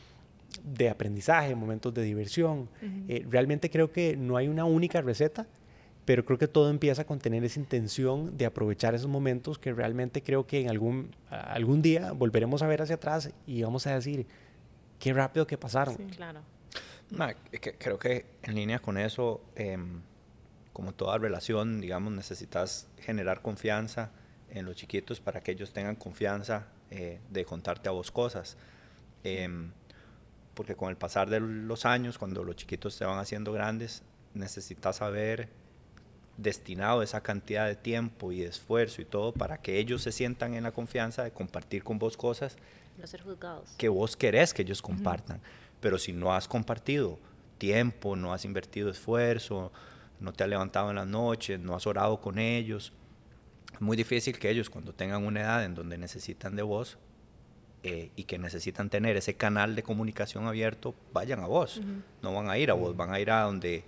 de 0.63 0.91
aprendizaje, 0.91 1.55
momentos 1.55 1.95
de 1.95 2.03
diversión. 2.03 2.69
Eh, 3.09 3.25
realmente 3.31 3.71
creo 3.71 3.91
que 3.91 4.17
no 4.17 4.37
hay 4.37 4.49
una 4.49 4.65
única 4.65 5.01
receta, 5.01 5.47
pero 6.05 6.25
creo 6.25 6.39
que 6.39 6.49
todo 6.49 6.71
empieza 6.71 7.05
con 7.05 7.19
tener 7.19 7.45
esa 7.45 7.61
intención 7.61 8.37
de 8.37 8.47
aprovechar 8.47 8.95
esos 8.95 9.09
momentos 9.09 9.59
que 9.59 9.73
realmente 9.73 10.23
creo 10.23 10.47
que 10.47 10.61
en 10.61 10.69
algún, 10.69 11.15
algún 11.31 11.81
día 11.81 12.13
volveremos 12.13 12.63
a 12.63 12.67
ver 12.67 12.83
hacia 12.83 12.97
atrás 12.97 13.31
y 13.47 13.63
vamos 13.63 13.87
a 13.87 13.95
decir, 13.95 14.27
qué 14.99 15.13
rápido 15.13 15.47
que 15.47 15.57
pasaron. 15.57 15.97
Sí, 15.97 16.05
claro. 16.17 16.43
creo 17.79 17.99
que 17.99 18.27
en 18.43 18.55
línea 18.55 18.81
con 18.81 18.99
eso, 18.99 19.43
em, 19.55 20.01
como 20.73 20.93
toda 20.93 21.19
relación, 21.19 21.81
digamos, 21.81 22.13
necesitas 22.13 22.89
generar 22.99 23.43
confianza 23.43 24.11
en 24.51 24.65
los 24.65 24.77
chiquitos 24.77 25.21
para 25.21 25.41
que 25.41 25.53
ellos 25.53 25.73
tengan 25.73 25.97
confianza 25.97 26.67
eh, 26.91 27.21
de 27.31 27.45
contarte 27.45 27.89
a 27.89 27.93
vos 27.93 28.11
cosas. 28.11 28.57
Em, 29.25 29.71
porque 30.55 30.75
con 30.75 30.91
el 30.91 30.97
pasar 30.97 31.31
de 31.31 31.41
los 31.41 31.87
años, 31.87 32.19
cuando 32.19 32.45
los 32.45 32.57
chiquitos 32.57 32.95
se 32.95 33.05
van 33.05 33.19
haciendo 33.19 33.53
grandes, 33.53 34.03
necesitas 34.35 35.01
haber 35.01 35.49
destinado 36.37 37.03
esa 37.03 37.23
cantidad 37.23 37.67
de 37.67 37.77
tiempo 37.77 38.33
y 38.33 38.41
de 38.41 38.47
esfuerzo 38.47 39.03
y 39.03 39.05
todo 39.05 39.33
para 39.33 39.59
que 39.59 39.79
ellos 39.79 40.03
se 40.03 40.13
sientan 40.13 40.55
en 40.55 40.65
la 40.65 40.73
confianza 40.73 41.25
de 41.25 41.31
compartir 41.31 41.85
con 41.85 41.99
vos 41.99 42.17
cosas 42.17 42.57
que 43.79 43.89
vos 43.89 44.17
querés 44.17 44.55
que 44.55 44.63
ellos 44.63 44.83
compartan. 44.83 45.41
Pero 45.81 45.99
si 45.99 46.13
no 46.13 46.33
has 46.33 46.49
compartido 46.49 47.19
tiempo, 47.59 48.17
no 48.17 48.33
has 48.33 48.45
invertido 48.45 48.91
esfuerzo, 48.91 49.73
no 50.21 50.33
te 50.33 50.45
has 50.45 50.51
levantado 50.51 50.91
en 50.91 50.97
las 50.97 51.07
noches, 51.07 51.59
no 51.61 51.75
has 51.75 51.87
orado 51.87 52.21
con 52.21 52.39
ellos, 52.39 52.93
es 53.73 53.81
muy 53.81 53.97
difícil 53.97 54.39
que 54.39 54.51
ellos 54.51 54.71
cuando 54.71 54.93
tengan 54.93 55.25
una 55.25 55.41
edad 55.41 55.65
en 55.65 55.75
donde 55.75 55.99
necesitan 55.99 56.55
de 56.57 56.63
vos, 56.63 56.99
eh, 57.85 58.13
y 58.15 58.25
que 58.25 58.39
necesitan 58.39 58.91
tener 58.91 59.17
ese 59.17 59.35
canal 59.35 59.75
de 59.75 59.83
comunicación 59.83 60.47
abierto, 60.47 60.95
vayan 61.13 61.41
a 61.41 61.47
vos. 61.47 61.81
No 62.23 62.33
van 62.33 62.49
a 62.49 62.57
ir 62.57 62.71
a 62.71 62.75
vos, 62.75 62.97
van 62.97 63.13
a 63.13 63.19
ir 63.19 63.29
a 63.29 63.43
donde 63.43 63.83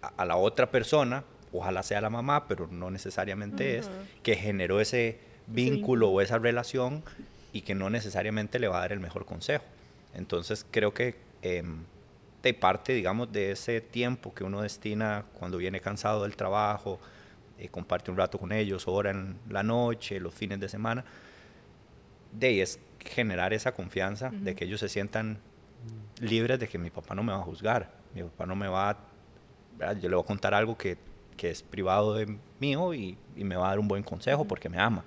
a, 0.00 0.24
la 0.24 0.36
otra 0.36 0.70
persona, 0.70 1.22
ojalá 1.54 1.82
sea 1.82 2.00
la 2.00 2.10
mamá, 2.10 2.46
pero 2.48 2.66
no 2.66 2.90
necesariamente 2.90 3.78
es, 3.78 3.90
que 4.22 4.34
generó 4.34 4.80
ese 4.80 5.18
vínculo 5.46 6.10
o 6.10 6.20
esa 6.20 6.38
relación 6.38 7.02
y 7.52 7.62
que 7.62 7.74
no 7.74 7.88
necesariamente 7.90 8.58
le 8.58 8.68
va 8.68 8.78
a 8.78 8.80
dar 8.80 8.92
el 8.92 9.00
mejor 9.00 9.24
consejo. 9.24 9.64
Entonces 10.14 10.66
creo 10.70 10.92
que 10.92 11.14
em, 11.42 11.84
de 12.42 12.54
parte, 12.54 12.92
digamos, 12.92 13.32
de 13.32 13.52
ese 13.52 13.80
tiempo 13.80 14.34
que 14.34 14.44
uno 14.44 14.62
destina 14.62 15.24
cuando 15.38 15.58
viene 15.58 15.80
cansado 15.80 16.24
del 16.24 16.36
trabajo, 16.36 16.98
eh, 17.58 17.68
comparte 17.68 18.10
un 18.10 18.16
rato 18.16 18.38
con 18.38 18.50
ellos, 18.52 18.88
ora 18.88 19.12
en 19.12 19.36
la 19.48 19.62
noche, 19.62 20.18
los 20.18 20.34
fines 20.34 20.58
de 20.58 20.68
semana, 20.68 21.04
de 22.32 22.48
ahí 22.48 22.60
es 22.60 22.80
generar 22.98 23.52
esa 23.52 23.72
confianza 23.72 24.30
de 24.30 24.54
que 24.54 24.64
ellos 24.64 24.80
se 24.80 24.88
sientan 24.88 25.38
libres 26.20 26.58
de 26.58 26.68
que 26.68 26.78
mi 26.78 26.90
papá 26.90 27.14
no 27.14 27.22
me 27.22 27.32
va 27.32 27.38
a 27.38 27.42
juzgar, 27.42 27.92
mi 28.14 28.22
papá 28.22 28.46
no 28.46 28.56
me 28.56 28.66
va 28.66 28.90
a, 28.90 29.92
yo 29.94 30.08
le 30.08 30.16
voy 30.16 30.24
a 30.24 30.26
contar 30.26 30.54
algo 30.54 30.76
que, 30.76 30.96
que 31.36 31.50
es 31.50 31.62
privado 31.62 32.14
de 32.14 32.38
mío 32.60 32.94
y, 32.94 33.16
y, 33.36 33.44
me 33.44 33.56
va 33.56 33.66
a 33.66 33.68
dar 33.70 33.78
un 33.78 33.88
buen 33.88 34.02
consejo 34.02 34.44
porque 34.44 34.68
me 34.68 34.78
ama. 34.78 35.04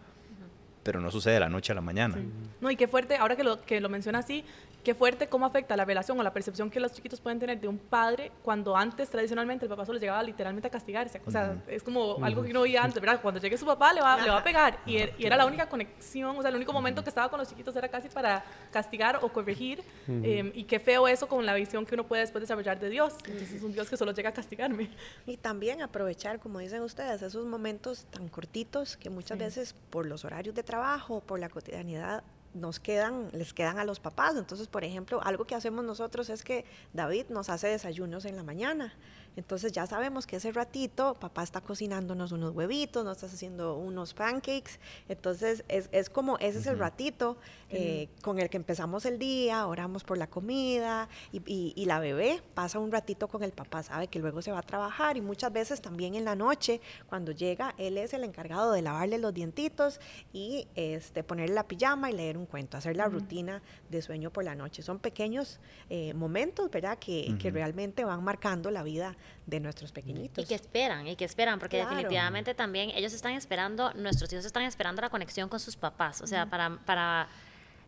Pero 0.83 1.01
no 1.01 1.11
sucede 1.11 1.35
de 1.35 1.39
la 1.41 1.49
noche 1.49 1.73
a 1.73 1.75
la 1.75 1.81
mañana. 1.81 2.17
No, 2.61 2.71
y 2.71 2.75
qué 2.77 2.87
fuerte, 2.87 3.17
ahora 3.17 3.35
que 3.35 3.43
lo, 3.43 3.61
que 3.61 3.81
lo 3.81 3.89
menciona 3.89 4.19
así, 4.19 4.45
qué 4.87 4.95
fuerte 4.95 5.27
cómo 5.27 5.45
afecta 5.45 5.75
la 5.75 5.83
relación 5.83 6.17
o 6.17 6.23
la 6.23 6.31
percepción 6.31 6.69
que 6.69 6.79
los 6.79 6.93
chiquitos 6.93 7.19
pueden 7.19 7.39
tener 7.39 7.59
de 7.59 7.67
un 7.67 7.77
padre 7.77 8.31
cuando 8.41 8.73
antes 8.73 9.09
tradicionalmente 9.09 9.65
el 9.65 9.69
papá 9.69 9.85
solo 9.85 9.99
llegaba 9.99 10.23
literalmente 10.23 10.69
a 10.69 10.71
castigarse. 10.71 11.21
O 11.25 11.29
sea, 11.29 11.61
es 11.67 11.83
como 11.83 12.23
algo 12.23 12.41
que 12.41 12.51
uno 12.51 12.61
oía 12.61 12.85
antes, 12.85 13.01
¿verdad? 13.01 13.19
Cuando 13.21 13.41
llegue 13.41 13.57
su 13.57 13.65
papá 13.65 13.91
le 13.91 13.99
va, 13.99 14.15
le 14.21 14.29
va 14.29 14.37
a 14.37 14.43
pegar 14.45 14.79
y, 14.85 14.95
er, 14.95 15.13
y, 15.17 15.25
era 15.25 15.35
la 15.35 15.45
única 15.45 15.67
conexión, 15.67 16.37
o 16.37 16.41
sea, 16.41 16.51
el 16.51 16.55
único 16.55 16.71
momento 16.71 17.03
que 17.03 17.09
estaba 17.09 17.27
con 17.29 17.37
los 17.37 17.49
chiquitos 17.49 17.75
era 17.75 17.89
casi 17.89 18.07
para 18.07 18.45
castigar 18.71 19.19
o 19.21 19.27
corregir. 19.27 19.83
Em, 20.07 20.53
y 20.55 20.63
qué 20.63 20.79
feo 20.79 21.05
eso 21.05 21.27
con 21.27 21.45
la 21.45 21.53
visión 21.53 21.85
que 21.85 21.93
uno 21.95 22.05
puede 22.05 22.21
después 22.21 22.41
desarrollar 22.41 22.79
de 22.79 22.89
Dios. 22.89 23.13
Entonces 23.25 23.51
es 23.51 23.63
un 23.63 23.73
Dios 23.73 23.89
que 23.89 23.97
solo 23.97 24.13
llega 24.13 24.29
a 24.29 24.33
castigarme. 24.33 24.89
Y 25.25 25.35
también 25.35 25.81
aprovechar, 25.81 26.39
como 26.39 26.59
dicen 26.59 26.81
ustedes, 26.81 27.21
esos 27.21 27.45
momentos 27.45 28.05
tan 28.09 28.29
cortitos 28.29 28.95
que 28.95 29.09
muchas 29.09 29.37
veces 29.37 29.75
por 29.89 30.05
los 30.05 30.23
horarios 30.23 30.55
de 30.55 30.63
trabajo, 30.63 31.19
por 31.19 31.41
la 31.41 31.49
cotidianidad, 31.49 32.23
nos 32.57 32.79
quedan, 32.79 33.29
les 33.31 33.53
quedan 33.53 33.79
a 33.79 33.85
los 33.85 33.99
papás. 33.99 34.35
Entonces, 34.35 34.67
por 34.67 34.83
ejemplo, 34.83 35.21
algo 35.23 35.45
que 35.45 35.55
hacemos 35.55 35.85
nosotros 35.85 36.29
es 36.29 36.43
que 36.43 36.65
David 36.93 37.27
nos 37.29 37.49
hace 37.49 37.67
desayunos 37.67 38.25
en 38.25 38.35
la 38.35 38.43
mañana. 38.43 38.93
Entonces 39.37 39.71
ya 39.71 39.85
sabemos 39.85 40.25
que 40.25 40.37
ese 40.37 40.51
ratito 40.51 41.13
papá 41.19 41.43
está 41.43 41.61
cocinándonos 41.61 42.31
unos 42.31 42.55
huevitos, 42.55 43.05
nos 43.05 43.17
está 43.17 43.27
haciendo 43.27 43.77
unos 43.77 44.15
pancakes. 44.15 44.79
Entonces 45.07 45.63
es, 45.67 45.89
es 45.91 46.09
como 46.09 46.39
ese 46.39 46.57
es 46.57 46.65
el 46.65 46.79
ratito 46.79 47.37
eh, 47.69 48.09
con 48.21 48.39
el 48.39 48.49
que 48.49 48.57
empezamos 48.57 49.05
el 49.05 49.19
día, 49.19 49.67
oramos 49.67 50.03
por 50.03 50.17
la 50.17 50.27
comida 50.27 51.09
y, 51.31 51.73
y, 51.75 51.85
la 51.85 51.99
bebé 51.99 52.41
pasa 52.53 52.79
un 52.79 52.91
ratito 52.91 53.27
con 53.27 53.43
el 53.43 53.51
papá, 53.51 53.83
sabe 53.83 54.07
que 54.07 54.19
luego 54.19 54.41
se 54.41 54.51
va 54.51 54.59
a 54.59 54.63
trabajar 54.63 55.17
y 55.17 55.21
muchas 55.21 55.51
veces 55.51 55.81
también 55.81 56.15
en 56.15 56.25
la 56.25 56.35
noche 56.35 56.81
cuando 57.07 57.31
llega 57.31 57.73
él 57.77 57.97
es 57.97 58.13
el 58.13 58.23
encargado 58.23 58.71
de 58.71 58.81
lavarle 58.81 59.17
los 59.17 59.33
dientitos 59.33 59.99
y 60.33 60.67
este, 60.75 61.23
ponerle 61.23 61.55
la 61.55 61.67
pijama 61.67 62.09
y 62.09 62.13
leer 62.13 62.37
un 62.37 62.45
cuento, 62.45 62.77
hacer 62.77 62.95
la 62.95 63.07
rutina 63.07 63.61
de 63.89 64.01
sueño 64.01 64.31
por 64.31 64.43
la 64.43 64.55
noche. 64.55 64.81
Son 64.81 64.99
pequeños 64.99 65.59
eh, 65.89 66.13
momentos, 66.13 66.69
¿verdad? 66.69 66.97
Que, 66.97 67.35
que 67.39 67.51
realmente 67.51 68.03
van 68.05 68.23
marcando 68.23 68.71
la 68.71 68.83
vida 68.83 69.15
de 69.45 69.59
nuestros 69.59 69.91
pequeñitos. 69.91 70.43
Y 70.43 70.47
que 70.47 70.55
esperan, 70.55 71.07
y 71.07 71.15
que 71.15 71.25
esperan, 71.25 71.59
porque 71.59 71.77
definitivamente 71.77 72.53
también 72.53 72.91
ellos 72.93 73.13
están 73.13 73.33
esperando, 73.33 73.93
nuestros 73.93 74.31
hijos 74.33 74.45
están 74.45 74.63
esperando 74.63 75.01
la 75.01 75.09
conexión 75.09 75.49
con 75.49 75.59
sus 75.59 75.75
papás. 75.75 76.21
O 76.21 76.27
sea, 76.27 76.45
para, 76.49 76.77
para, 76.85 77.27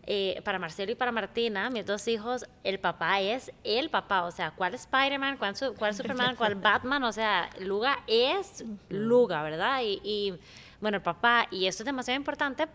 eh, 0.06 0.42
para 0.44 0.60
Marcelo 0.60 0.92
y 0.92 0.96
para 0.96 1.12
Martina, 1.12 1.70
mis 1.70 1.86
dos 1.86 2.08
hijos, 2.08 2.46
el 2.64 2.80
papá 2.80 3.22
es 3.22 3.52
el 3.64 3.90
papá. 3.90 4.24
O 4.24 4.32
sea, 4.32 4.52
¿cuál 4.52 4.74
Spider-Man? 4.74 5.38
¿Cuál, 5.38 5.56
¿Cuál, 5.78 5.94
Superman? 5.94 6.36
¿Cuál 6.36 6.56
Batman? 6.62 7.04
O 7.04 7.12
sea, 7.12 7.50
Luga 7.60 8.04
es 8.08 8.64
Luga, 8.90 9.44
¿verdad? 9.44 9.82
Y, 9.84 10.02
y 10.04 10.40
bueno, 10.82 10.98
el 10.98 11.04
papá, 11.04 11.48
y 11.52 11.68
esto 11.68 11.84
es 11.84 11.86
demasiado 11.86 12.18
importante 12.18 12.68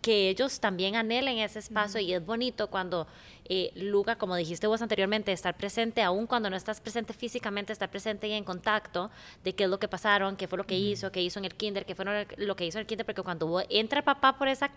que 0.00 0.30
ellos 0.30 0.60
también 0.60 0.96
anhelen 0.96 1.38
ese 1.38 1.58
espacio 1.58 2.00
y 2.00 2.12
es 2.12 2.24
bonito 2.24 2.68
cuando 2.68 3.06
eh, 3.46 3.72
Luga, 3.74 4.16
como 4.16 4.36
dijiste 4.36 4.66
vos 4.66 4.82
anteriormente, 4.82 5.32
estar 5.32 5.56
presente, 5.56 6.02
aún 6.02 6.26
cuando 6.26 6.50
no 6.50 6.56
estás 6.56 6.80
presente 6.80 7.12
físicamente, 7.12 7.72
estar 7.72 7.90
presente 7.90 8.28
y 8.28 8.32
en 8.32 8.44
contacto 8.44 9.10
de 9.42 9.54
qué 9.54 9.64
es 9.64 9.70
lo 9.70 9.78
que 9.78 9.88
pasaron, 9.88 10.36
qué 10.36 10.46
fue 10.46 10.58
lo 10.58 10.66
que 10.66 10.78
hizo, 10.78 11.10
qué 11.10 11.22
hizo 11.22 11.38
en 11.38 11.46
el 11.46 11.54
kinder, 11.54 11.84
qué 11.84 11.94
fue 11.94 12.04
lo 12.36 12.56
que 12.56 12.66
hizo 12.66 12.78
en 12.78 12.82
el 12.82 12.86
kinder, 12.86 13.06
porque 13.06 13.22
cuando 13.22 13.62
entra 13.68 14.02
papá 14.02 14.38
por 14.38 14.48
esa 14.48 14.70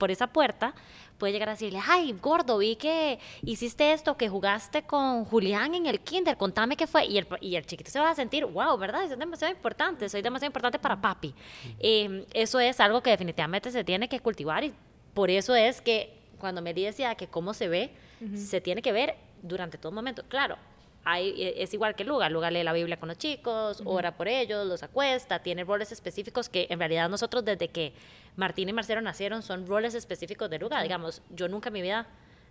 por 0.00 0.10
esa 0.10 0.26
puerta, 0.26 0.74
puede 1.18 1.34
llegar 1.34 1.50
a 1.50 1.52
decirle, 1.52 1.78
ay, 1.86 2.16
gordo, 2.20 2.58
vi 2.58 2.74
que 2.74 3.20
hiciste 3.42 3.92
esto, 3.92 4.16
que 4.16 4.30
jugaste 4.30 4.82
con 4.82 5.26
Julián 5.26 5.74
en 5.74 5.84
el 5.84 6.00
kinder, 6.00 6.36
contame 6.38 6.76
qué 6.76 6.86
fue. 6.86 7.04
Y 7.04 7.18
el, 7.18 7.28
y 7.40 7.54
el 7.54 7.66
chiquito 7.66 7.90
se 7.90 8.00
va 8.00 8.10
a 8.10 8.14
sentir, 8.14 8.46
wow, 8.46 8.76
¿verdad? 8.78 9.04
Eso 9.04 9.12
es 9.12 9.18
demasiado 9.18 9.52
importante, 9.54 10.08
soy 10.08 10.22
demasiado 10.22 10.48
importante 10.48 10.78
para 10.78 11.00
papi. 11.00 11.34
Em, 11.78 12.24
eso 12.32 12.58
es 12.58 12.80
algo 12.80 13.02
que 13.02 13.10
definitivamente 13.10 13.70
se 13.70 13.84
tiene 13.84 14.08
que 14.08 14.18
cultivar 14.20 14.64
y 14.64 14.72
por 15.12 15.30
eso 15.30 15.54
es 15.54 15.82
que 15.82 16.18
cuando 16.38 16.62
me 16.62 16.72
decía 16.72 17.14
que 17.14 17.28
cómo 17.28 17.52
se 17.52 17.68
ve, 17.68 17.90
se 18.34 18.60
tiene 18.60 18.80
que 18.80 18.92
ver 18.92 19.16
durante 19.42 19.76
todo 19.76 19.92
momento. 19.92 20.22
Claro, 20.28 20.56
e, 21.06 21.62
es 21.62 21.74
igual 21.74 21.94
que 21.94 22.04
Luga. 22.04 22.28
Luga 22.28 22.50
lee 22.50 22.62
la 22.62 22.72
Biblia 22.72 22.98
con 22.98 23.08
los 23.08 23.18
chicos, 23.18 23.82
ora 23.84 24.16
por 24.16 24.28
ellos, 24.28 24.66
los 24.66 24.82
acuesta, 24.82 25.40
tiene 25.40 25.64
roles 25.64 25.92
específicos 25.92 26.48
que 26.48 26.66
en 26.70 26.78
realidad 26.78 27.08
nosotros 27.08 27.44
desde 27.44 27.68
que 27.68 27.92
Martín 28.36 28.68
y 28.68 28.72
Marcelo 28.72 29.00
nacieron 29.00 29.42
son 29.42 29.66
roles 29.66 29.94
específicos 29.94 30.50
de 30.50 30.58
Luga. 30.58 30.82
Digamos, 30.82 31.22
yo 31.30 31.48
nunca 31.48 31.68
en 31.68 31.72
mi 31.74 31.82
vida, 31.82 32.06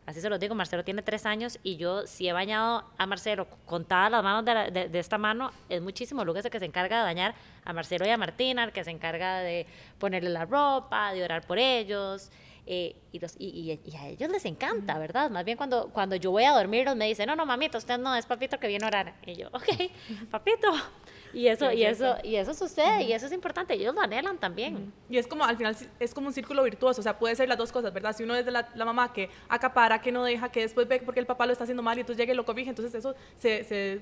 así 0.05 0.19
se 0.21 0.29
los 0.29 0.39
digo, 0.39 0.55
Marcelo 0.55 0.83
tiene 0.83 1.01
tres 1.01 1.25
años 1.25 1.59
y 1.63 1.77
yo 1.77 2.05
si 2.07 2.27
he 2.27 2.33
bañado 2.33 2.85
a 2.97 3.05
Marcelo 3.05 3.47
contadas 3.65 4.11
las 4.11 4.23
manos 4.23 4.45
de, 4.45 4.89
de, 4.89 4.99
esta 4.99 5.17
mano, 5.17 5.51
es 5.69 5.81
muchísimo. 5.81 6.25
Luga 6.25 6.39
es 6.39 6.45
el 6.45 6.51
que 6.51 6.59
se 6.59 6.65
encarga 6.65 6.97
de 6.99 7.03
bañar 7.03 7.35
a 7.65 7.73
Marcelo 7.73 8.05
y 8.05 8.09
a 8.09 8.17
Martina, 8.17 8.63
el 8.63 8.71
que 8.71 8.83
se 8.83 8.91
encarga 8.91 9.39
de 9.39 9.67
ponerle 9.99 10.29
la 10.29 10.45
ropa, 10.45 11.13
de 11.13 11.23
orar 11.23 11.45
por 11.45 11.59
ellos. 11.59 12.31
Eh, 12.71 12.95
y, 13.11 13.17
los, 13.17 13.33
y, 13.39 13.71
a 13.97 14.07
ellos 14.09 14.29
les 14.29 14.45
encanta, 14.45 14.99
¿verdad? 14.99 15.31
Más 15.31 15.43
bien 15.43 15.57
cuando, 15.57 15.89
cuando 15.89 16.15
yo 16.15 16.29
voy 16.29 16.43
a 16.43 16.51
dormir, 16.51 16.87
me 16.95 17.07
dicen, 17.07 17.25
no, 17.25 17.35
no, 17.35 17.43
mamita, 17.43 17.79
usted 17.79 17.97
no, 17.97 18.15
es 18.15 18.27
papito 18.27 18.59
que 18.59 18.67
viene 18.67 18.85
a 18.85 18.89
orar. 18.89 19.15
Y 19.25 19.37
yo, 19.37 19.47
ok, 19.47 19.65
papito. 20.29 20.67
Y 21.33 21.47
eso, 21.47 21.71
y 21.71 21.83
eso, 21.83 22.17
y 22.23 22.35
eso 22.35 22.53
sucede, 22.53 23.01
y 23.05 23.13
eso 23.13 23.25
es 23.25 23.31
importante, 23.31 23.73
ellos 23.73 23.95
lo 23.95 24.01
anhelan 24.01 24.37
también. 24.37 24.93
Y 25.09 25.17
es 25.17 25.25
como, 25.25 25.45
al 25.45 25.57
final, 25.57 25.75
es 25.99 26.13
como 26.13 26.27
un 26.27 26.33
círculo 26.33 26.61
virtuoso, 26.61 27.01
o 27.01 27.03
sea, 27.03 27.17
puede 27.17 27.35
ser 27.35 27.49
las 27.49 27.57
dos 27.57 27.71
cosas, 27.71 27.91
¿verdad? 27.91 28.15
Si 28.15 28.21
uno 28.21 28.35
es 28.35 28.45
de 28.45 28.51
la, 28.51 28.85
mamá 28.85 29.13
que 29.13 29.31
acapara, 29.47 29.99
que 29.99 30.11
no 30.11 30.23
deja, 30.23 30.51
que 30.51 30.61
después 30.61 30.87
ve 30.87 31.01
porque 31.03 31.19
el 31.19 31.25
papá 31.25 31.47
lo 31.47 31.53
está 31.53 31.63
haciendo 31.63 31.81
mal 31.81 31.97
y 31.97 32.01
entonces 32.01 32.19
llega 32.19 32.33
y 32.33 32.35
lo 32.35 32.45
cobija, 32.45 32.69
entonces 32.69 32.93
eso 32.93 33.15
se, 33.35 33.63
se 33.63 34.01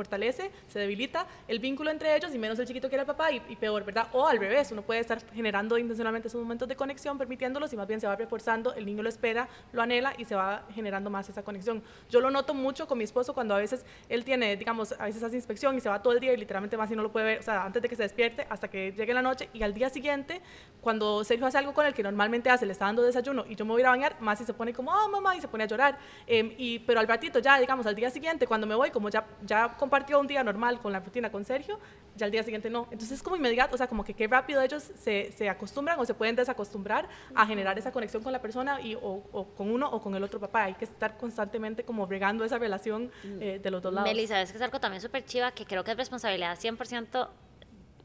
fortalece, 0.00 0.50
se 0.66 0.78
debilita 0.78 1.26
el 1.46 1.58
vínculo 1.58 1.90
entre 1.90 2.16
ellos 2.16 2.34
y 2.34 2.38
menos 2.38 2.58
el 2.58 2.66
chiquito 2.66 2.88
quiere 2.88 3.02
al 3.02 3.06
papá 3.06 3.30
y, 3.32 3.42
y, 3.50 3.56
peor, 3.56 3.84
¿verdad? 3.84 4.08
O 4.12 4.26
al 4.26 4.38
revés, 4.38 4.72
uno 4.72 4.80
puede 4.80 5.00
estar 5.00 5.18
generando 5.34 5.76
intencionalmente 5.76 6.28
esos 6.28 6.40
momentos 6.40 6.66
de 6.66 6.74
conexión, 6.74 7.18
permitiéndolos 7.18 7.70
y 7.74 7.76
más 7.76 7.86
bien 7.86 8.00
se 8.00 8.06
va 8.06 8.16
reforzando, 8.16 8.72
el 8.72 8.86
niño 8.86 9.02
lo 9.02 9.10
espera, 9.10 9.46
lo 9.72 9.82
anhela 9.82 10.14
y 10.16 10.24
se 10.24 10.34
va 10.34 10.64
generando 10.74 11.10
más 11.10 11.28
esa 11.28 11.42
conexión. 11.42 11.82
Yo 12.08 12.20
lo 12.22 12.30
noto 12.30 12.54
mucho 12.54 12.88
con 12.88 12.96
mi 12.96 13.04
esposo 13.04 13.34
cuando 13.34 13.54
a 13.54 13.58
veces 13.58 13.84
él 14.08 14.24
tiene, 14.24 14.56
digamos, 14.56 14.94
a 14.98 15.04
veces 15.04 15.22
hace 15.22 15.36
inspección 15.36 15.76
y 15.76 15.80
se 15.80 15.90
va 15.90 16.00
todo 16.00 16.14
el 16.14 16.20
día 16.20 16.32
y 16.32 16.38
literalmente 16.38 16.78
más 16.78 16.90
y 16.90 16.96
no 16.96 17.02
lo 17.02 17.12
puede 17.12 17.26
ver, 17.26 17.38
o 17.40 17.42
sea, 17.42 17.64
antes 17.64 17.82
de 17.82 17.88
que 17.90 17.96
se 17.96 18.04
despierte 18.04 18.46
hasta 18.48 18.68
que 18.68 18.92
llegue 18.92 19.12
la 19.12 19.22
noche 19.22 19.50
y 19.52 19.62
al 19.62 19.74
día 19.74 19.90
siguiente, 19.90 20.40
cuando 20.80 21.22
Sergio 21.24 21.46
hace 21.46 21.58
algo 21.58 21.74
con 21.74 21.84
el 21.84 21.92
que 21.92 22.02
normalmente 22.02 22.48
hace, 22.48 22.64
le 22.64 22.72
está 22.72 22.86
dando 22.86 23.02
desayuno 23.02 23.44
y 23.46 23.54
yo 23.54 23.64
me 23.66 23.72
voy 23.72 23.82
a 23.82 23.90
bañar, 23.90 24.16
más 24.20 24.40
y 24.40 24.44
se 24.44 24.54
pone 24.54 24.72
como, 24.72 24.90
oh 24.92 25.08
mamá, 25.08 25.36
y 25.36 25.40
se 25.40 25.48
pone 25.48 25.64
a 25.64 25.66
llorar. 25.66 25.98
Eh, 26.26 26.54
y, 26.58 26.78
pero 26.80 27.00
al 27.00 27.08
ratito 27.08 27.38
ya, 27.38 27.58
digamos, 27.58 27.86
al 27.86 27.94
día 27.94 28.10
siguiente, 28.10 28.46
cuando 28.46 28.66
me 28.66 28.74
voy, 28.74 28.90
como 28.90 29.08
ya, 29.08 29.24
ya 29.42 29.76
compartió 29.90 30.20
un 30.20 30.28
día 30.28 30.44
normal 30.44 30.78
con 30.78 30.92
la 30.92 31.00
rutina 31.00 31.32
con 31.32 31.44
Sergio, 31.44 31.80
ya 32.14 32.26
al 32.26 32.30
día 32.30 32.44
siguiente 32.44 32.70
no. 32.70 32.86
Entonces 32.92 33.10
es 33.10 33.22
como 33.24 33.34
inmediato, 33.34 33.74
o 33.74 33.76
sea, 33.76 33.88
como 33.88 34.04
que 34.04 34.14
qué 34.14 34.28
rápido 34.28 34.62
ellos 34.62 34.84
se, 34.84 35.32
se 35.32 35.48
acostumbran 35.48 35.98
o 35.98 36.04
se 36.04 36.14
pueden 36.14 36.36
desacostumbrar 36.36 37.08
a 37.34 37.44
generar 37.44 37.76
esa 37.76 37.90
conexión 37.90 38.22
con 38.22 38.32
la 38.32 38.40
persona 38.40 38.80
y, 38.80 38.94
o, 38.94 39.24
o, 39.32 39.46
con 39.56 39.68
uno 39.68 39.90
o 39.90 40.00
con 40.00 40.14
el 40.14 40.22
otro 40.22 40.38
papá. 40.38 40.62
Hay 40.64 40.74
que 40.74 40.84
estar 40.84 41.16
constantemente 41.16 41.82
como 41.82 42.06
regando 42.06 42.44
esa 42.44 42.58
relación 42.58 43.10
eh, 43.24 43.58
de 43.60 43.70
los 43.72 43.82
dos 43.82 43.92
lados. 43.92 44.08
Melissa, 44.08 44.40
es 44.40 44.52
que 44.52 44.58
es 44.58 44.62
algo 44.62 44.78
también 44.78 45.02
súper 45.02 45.24
chiva 45.24 45.50
que 45.50 45.66
creo 45.66 45.82
que 45.82 45.90
es 45.90 45.96
responsabilidad 45.96 46.56
100% 46.56 47.28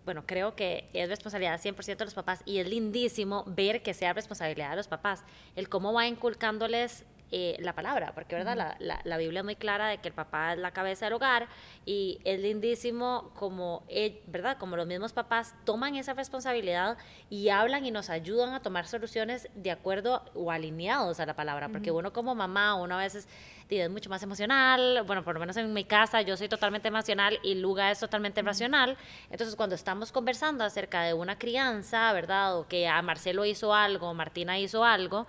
bueno, 0.06 0.24
creo 0.28 0.56
que 0.56 0.88
es 0.94 1.10
responsabilidad 1.10 1.60
100% 1.60 1.98
de 1.98 2.06
los 2.06 2.14
papás 2.14 2.42
y 2.46 2.60
es 2.60 2.68
lindísimo 2.68 3.44
ver 3.48 3.82
que 3.82 3.96
sea 3.96 4.14
responsabilidad 4.14 4.70
de 4.70 4.76
los 4.76 4.88
papás, 4.88 5.24
el 5.56 5.68
cómo 5.68 5.94
va 5.94 6.06
inculcándoles 6.06 7.06
eh, 7.32 7.58
la 7.60 7.74
palabra, 7.74 8.12
porque 8.14 8.36
verdad 8.36 8.56
la, 8.56 8.76
la, 8.80 9.02
la, 9.04 9.18
Biblia 9.18 9.40
es 9.40 9.44
muy 9.44 9.56
clara 9.56 9.88
de 9.88 9.98
que 9.98 10.10
el 10.10 10.14
papá 10.14 10.54
es 10.54 10.60
la 10.60 10.72
cabeza 10.72 11.08
del 11.08 11.14
hogar 11.14 11.48
y 11.84 12.20
es 12.24 12.40
lindísimo 12.40 13.32
como, 13.36 13.84
él, 13.90 14.22
verdad, 14.28 14.58
como 14.58 14.76
los 14.76 14.86
mismos 14.86 15.12
papás 15.12 15.56
toman 15.66 15.96
esa 15.96 16.14
responsabilidad 16.14 16.98
y 17.32 17.50
hablan 17.50 17.84
y 17.84 17.90
nos 17.90 18.12
ayudan 18.12 18.54
a 18.54 18.62
tomar 18.62 18.88
soluciones 18.88 19.50
de 19.56 19.72
acuerdo 19.72 20.24
o 20.36 20.52
alineados 20.52 21.20
a 21.20 21.26
la 21.26 21.36
palabra, 21.36 21.70
porque 21.70 21.90
uno 21.90 22.14
como 22.14 22.36
mamá, 22.36 22.76
uno 22.76 22.96
a 22.96 23.00
veces 23.00 23.28
es 23.70 23.90
mucho 23.90 24.10
más 24.10 24.22
emocional, 24.22 25.04
bueno, 25.08 25.24
por 25.24 25.34
lo 25.34 25.40
menos 25.40 25.58
en 25.58 25.74
mi 25.74 25.84
casa 25.84 26.22
yo 26.22 26.38
soy 26.38 26.48
totalmente 26.48 26.90
emocional 26.90 27.40
y 27.42 27.56
Luga 27.56 27.90
es 27.90 28.00
totalmente 28.00 28.42
racional, 28.44 28.98
entonces 29.32 29.56
cuando 29.56 29.74
estamos 29.74 30.12
conversando 30.12 30.64
acerca 30.64 31.02
de 31.02 31.16
una 31.16 31.40
crianza, 31.40 32.14
¿verdad? 32.14 32.60
O 32.60 32.68
que 32.68 32.88
a 32.88 33.02
Marcelo 33.02 33.46
hizo 33.46 33.74
algo, 33.74 34.14
Martina 34.14 34.60
hizo 34.60 34.86
algo, 34.86 35.26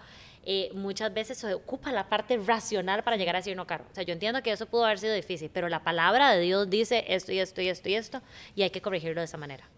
eh, 0.49 0.71
muchas 0.73 1.13
veces 1.13 1.39
se 1.39 1.53
ocupa 1.53 1.91
la 1.91 2.09
parte 2.09 2.39
racional 2.39 3.03
para 3.03 3.17
llegar 3.17 3.35
a 3.35 3.41
decir 3.41 3.57
no, 3.57 3.67
caro. 3.67 3.85
O 3.91 3.95
sea, 3.95 4.05
yo 4.05 4.13
entiendo 4.13 4.43
que 4.43 4.53
eso 4.53 4.67
pudo 4.67 4.85
haber 4.85 5.01
sido 5.01 5.13
difícil, 5.13 5.51
pero 5.53 5.69
la 5.69 5.83
palabra 5.83 6.31
de 6.31 6.41
Dios 6.41 6.71
dice 6.71 7.05
esto 7.09 7.33
y 7.33 7.41
esto 7.41 7.61
y 7.61 7.69
esto 7.69 7.89
y 7.89 7.95
esto, 7.97 8.23
y 8.55 8.63
hay 8.63 8.71
que 8.71 8.81
corregirlo 8.81 9.21
de 9.21 9.25
esa 9.25 9.39
manera. 9.39 9.69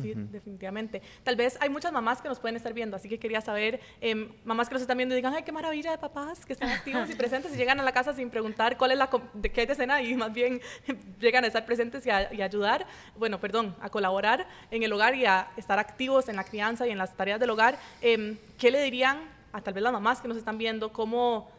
Sí, 0.00 0.12
uh 0.12 0.16
-huh. 0.16 0.28
definitivamente. 0.28 1.00
Tal 1.22 1.36
vez 1.36 1.56
hay 1.60 1.70
muchas 1.70 1.92
mamás 1.92 2.20
que 2.20 2.28
nos 2.28 2.38
pueden 2.38 2.56
estar 2.56 2.72
viendo, 2.74 2.96
así 2.96 3.08
que 3.08 3.18
quería 3.18 3.40
saber, 3.40 3.80
eh, 4.00 4.30
mamás 4.44 4.68
que 4.68 4.74
nos 4.74 4.82
están 4.82 4.96
viendo 4.96 5.14
y 5.14 5.16
digan, 5.16 5.34
ay, 5.34 5.42
qué 5.42 5.52
maravilla 5.52 5.90
de 5.90 5.98
papás 5.98 6.44
que 6.44 6.52
están 6.52 6.68
activos 6.68 7.08
y 7.10 7.14
presentes 7.22 7.54
y 7.54 7.56
llegan 7.56 7.80
a 7.80 7.82
la 7.82 7.92
casa 7.92 8.12
sin 8.12 8.28
preguntar 8.30 8.76
cuál 8.76 8.92
es 8.92 8.98
la, 8.98 9.08
de 9.32 9.50
qué 9.50 9.62
hay 9.62 9.66
de 9.66 9.74
cena 9.74 10.02
y 10.02 10.14
más 10.14 10.32
bien 10.32 10.60
llegan 11.20 11.44
a 11.44 11.46
estar 11.46 11.64
presentes 11.64 12.04
y 12.06 12.10
a, 12.10 12.32
y 12.32 12.42
a, 12.42 12.44
ayudar, 12.44 12.86
bueno, 13.16 13.40
perdón, 13.40 13.74
a 13.80 13.88
colaborar 13.88 14.46
en 14.70 14.82
el 14.82 14.92
hogar 14.92 15.14
y 15.14 15.24
a 15.24 15.48
estar 15.56 15.78
activos 15.78 16.28
en 16.28 16.36
la 16.36 16.44
crianza 16.44 16.86
y 16.86 16.90
en 16.90 16.98
las 16.98 17.16
tareas 17.16 17.40
del 17.40 17.50
hogar. 17.50 17.78
Eh, 18.02 18.36
¿Qué 18.58 18.70
le 18.70 18.82
dirían 18.82 19.20
a 19.52 19.60
tal 19.62 19.74
vez 19.74 19.82
las 19.82 19.92
mamás 19.92 20.20
que 20.20 20.28
nos 20.28 20.36
están 20.36 20.58
viendo 20.58 20.92
cómo, 20.92 21.50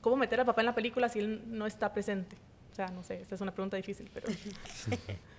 cómo 0.00 0.16
meter 0.16 0.40
al 0.40 0.46
papá 0.46 0.60
en 0.60 0.66
la 0.66 0.74
película 0.74 1.08
si 1.08 1.20
él 1.20 1.42
no 1.46 1.66
está 1.66 1.92
presente? 1.92 2.36
O 2.72 2.74
sea, 2.74 2.88
no 2.88 3.02
sé, 3.02 3.22
esta 3.22 3.34
es 3.34 3.40
una 3.40 3.52
pregunta 3.52 3.78
difícil, 3.78 4.10
pero... 4.12 4.28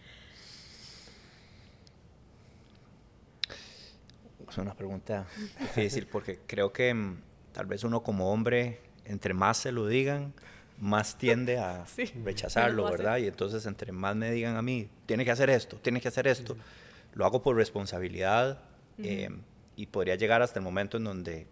Es 4.50 4.58
una 4.58 4.74
pregunta 4.74 5.26
difícil 5.60 6.08
porque 6.08 6.40
creo 6.46 6.72
que 6.72 6.94
mm, 6.94 7.18
tal 7.52 7.66
vez 7.66 7.84
uno 7.84 8.02
como 8.04 8.32
hombre, 8.32 8.80
entre 9.06 9.34
más 9.34 9.58
se 9.58 9.72
lo 9.72 9.88
digan, 9.88 10.34
más 10.80 11.18
tiende 11.18 11.58
a 11.58 11.86
sí, 11.88 12.06
rechazarlo, 12.24 12.90
¿verdad? 12.90 13.18
Y 13.18 13.28
entonces 13.28 13.66
entre 13.66 13.92
más 13.92 14.16
me 14.16 14.32
digan 14.32 14.56
a 14.56 14.62
mí, 14.62 14.90
tiene 15.06 15.26
que 15.26 15.32
hacer 15.32 15.50
esto, 15.50 15.78
tiene 15.78 16.02
que 16.02 16.08
hacer 16.08 16.28
esto, 16.28 16.54
uh 16.54 16.56
-huh. 16.56 17.16
lo 17.16 17.26
hago 17.26 17.42
por 17.42 17.56
responsabilidad 17.56 18.60
uh 18.98 19.02
-huh. 19.02 19.06
eh, 19.06 19.30
y 19.76 19.88
podría 19.88 20.16
llegar 20.16 20.42
hasta 20.42 20.60
el 20.60 20.64
momento 20.64 20.98
en 20.98 21.04
donde 21.04 21.48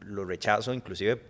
lo 0.00 0.24
rechazo, 0.24 0.72
inclusive 0.74 1.20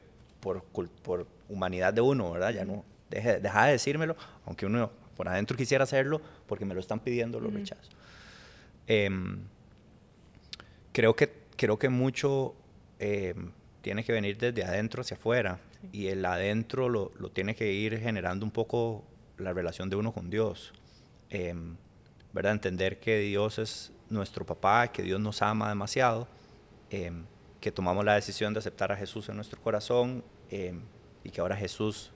por, 0.40 0.62
por 0.62 1.26
humanidad 1.48 1.92
de 1.92 2.00
uno, 2.00 2.30
¿verdad? 2.32 2.50
Ya 2.50 2.64
no, 2.64 2.84
deje, 3.10 3.40
deja 3.40 3.66
de 3.66 3.72
decírmelo, 3.72 4.16
aunque 4.46 4.66
uno 4.66 4.90
por 5.16 5.28
adentro 5.28 5.56
quisiera 5.56 5.84
hacerlo, 5.84 6.20
porque 6.46 6.64
me 6.64 6.74
lo 6.74 6.80
están 6.80 7.00
pidiendo, 7.00 7.40
lo 7.40 7.48
uh 7.48 7.52
-huh. 7.52 7.56
rechazo. 7.56 7.90
Eh, 8.86 9.10
creo 10.98 11.14
que, 11.14 11.32
creo 11.54 11.78
que 11.78 11.88
mucho 11.88 12.56
eh, 12.98 13.32
tiene 13.82 14.02
que 14.02 14.10
venir 14.10 14.36
desde 14.36 14.64
adentro 14.64 15.02
hacia 15.02 15.16
afuera 15.16 15.60
sí. 15.80 15.90
y 15.92 16.06
el 16.08 16.24
adentro 16.24 16.88
lo, 16.88 17.12
lo, 17.20 17.30
tiene 17.30 17.54
que 17.54 17.72
ir 17.72 18.00
generando 18.00 18.44
un 18.44 18.50
poco 18.50 19.04
la 19.36 19.52
relación 19.52 19.88
de 19.90 19.94
uno 19.94 20.12
con 20.12 20.28
Dios. 20.28 20.72
Eh, 21.30 21.54
¿verdad? 22.32 22.50
Entender 22.50 22.98
que 22.98 23.20
Dios 23.20 23.60
es 23.60 23.92
nuestro 24.10 24.44
papá, 24.44 24.88
que 24.88 25.04
Dios 25.04 25.20
nos 25.20 25.40
ama 25.40 25.68
demasiado, 25.68 26.26
eh, 26.90 27.12
que 27.60 27.70
tomamos 27.70 28.04
la 28.04 28.16
decisión 28.16 28.52
de 28.52 28.58
aceptar 28.58 28.90
a 28.90 28.96
Jesús 28.96 29.28
en 29.28 29.36
nuestro 29.36 29.62
corazón 29.62 30.24
y 30.50 31.30
que 31.30 31.40
ahora 31.40 31.54
Jesús 31.54 32.10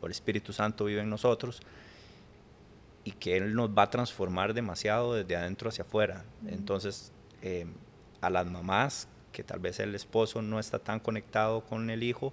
o 0.00 0.06
el 0.06 0.12
Espíritu 0.12 0.52
Santo 0.52 0.84
vive 0.84 1.00
en 1.00 1.10
nosotros 1.10 1.60
y 3.02 3.10
que 3.10 3.36
Él 3.36 3.56
nos 3.56 3.70
va 3.70 3.82
a 3.82 3.90
transformar 3.90 4.54
demasiado 4.54 5.14
desde 5.14 5.34
adentro 5.34 5.70
hacia 5.70 5.82
afuera. 5.82 6.24
Entonces, 6.46 7.10
a 8.20 8.30
las 8.30 8.46
mamás, 8.46 9.08
que 9.32 9.42
tal 9.42 9.60
vez 9.60 9.80
el 9.80 9.94
esposo 9.94 10.42
no 10.42 10.58
está 10.58 10.78
tan 10.78 11.00
conectado 11.00 11.62
con 11.62 11.90
el 11.90 12.02
hijo, 12.02 12.32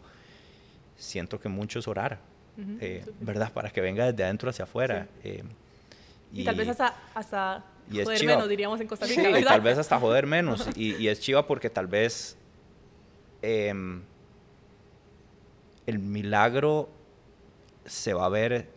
siento 0.97 1.39
que 1.39 1.49
mucho 1.49 1.79
es 1.79 1.87
orar, 1.87 2.19
uh 2.57 2.61
-huh, 2.61 2.77
eh, 2.81 3.05
¿verdad? 3.19 3.51
Para 3.51 3.69
que 3.69 3.81
venga 3.81 4.05
desde 4.11 4.23
adentro 4.23 4.49
hacia 4.49 4.63
afuera. 4.63 5.07
Sí. 5.21 5.29
Eh, 5.29 5.43
y, 6.33 6.41
y, 6.41 6.45
tal 6.45 6.55
vez 6.55 6.69
hasta, 6.69 6.95
hasta 7.13 7.63
joder 7.91 8.19
chiva. 8.19 8.33
menos, 8.33 8.49
diríamos 8.49 8.81
en 8.81 8.87
Costa 8.87 9.05
Rica, 9.05 9.21
sí, 9.21 9.31
¿verdad? 9.31 9.51
tal 9.51 9.61
vez 9.61 9.77
hasta 9.77 9.99
joder 9.99 10.25
menos. 10.25 10.67
y, 10.75 10.95
y, 10.95 11.07
es 11.07 11.19
chiva 11.19 11.45
porque 11.45 11.69
tal 11.69 11.87
vez 11.87 12.37
eh, 13.41 13.73
el 15.85 15.99
milagro 15.99 16.89
se 17.85 18.13
va 18.13 18.25
a 18.25 18.29
ver 18.29 18.67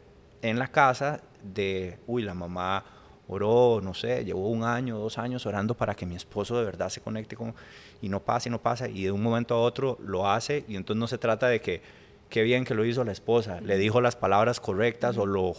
en 0.43 0.59
la 0.59 0.69
casa 0.69 1.23
de, 1.43 1.99
uy, 2.07 2.23
la 2.23 2.35
mamá 2.35 2.85
oró, 3.29 3.81
no 3.83 3.95
sé, 3.95 4.25
llevó 4.25 4.49
un 4.49 4.65
año, 4.65 4.99
dos 4.99 5.19
años 5.19 5.45
orando 5.47 5.75
para 5.75 5.95
que 5.95 6.07
mi 6.07 6.17
esposo 6.17 6.59
de 6.59 6.65
verdad 6.65 6.89
se 6.89 7.01
conecte 7.01 7.37
con, 7.37 7.55
y 8.01 8.09
no 8.09 8.21
pasa 8.21 8.49
y 8.49 8.53
no 8.53 8.61
pasa, 8.61 8.89
y 8.89 9.05
de 9.05 9.13
un 9.13 9.23
momento 9.23 9.55
a 9.55 9.61
otro 9.61 9.99
lo 10.03 10.29
hace, 10.29 10.65
y 10.67 10.77
entonces 10.77 10.99
no 10.99 11.07
se 11.07 11.19
trata 11.19 11.47
de 11.49 11.61
que, 11.61 11.83
qué 12.31 12.43
bien 12.43 12.65
que 12.65 12.75
lo 12.75 12.85
hizo 12.85 13.05
la 13.05 13.13
esposa, 13.13 13.61
le 13.61 13.77
dijo 13.77 14.01
las 14.01 14.17
palabras 14.17 14.61
correctas 14.61 15.19
o 15.19 15.27
lo 15.27 15.55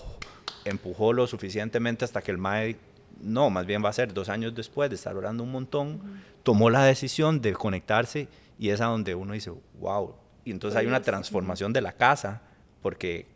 empujó 0.65 1.13
lo 1.13 1.27
suficientemente 1.27 2.05
hasta 2.05 2.21
que 2.21 2.31
el 2.31 2.37
mae, 2.37 2.75
no, 3.21 3.49
más 3.49 3.65
bien 3.65 3.83
va 3.83 3.89
a 3.89 3.93
ser 3.93 4.13
dos 4.13 4.29
años 4.29 4.55
después 4.55 4.89
de 4.89 4.95
estar 4.95 5.15
orando 5.15 5.43
un 5.43 5.51
montón, 5.51 6.01
tomó 6.43 6.69
la 6.69 6.83
decisión 6.83 7.39
de 7.41 7.53
conectarse, 7.53 8.27
y 8.57 8.69
es 8.69 8.81
a 8.81 8.85
donde 8.85 9.13
uno 9.13 9.33
dice, 9.33 9.51
wow, 9.79 10.15
y 10.43 10.51
entonces 10.51 10.77
hay 10.77 10.87
una 10.87 11.01
transformación 11.01 11.71
de 11.71 11.81
la 11.81 11.91
casa, 11.91 12.41
porque 12.81 13.27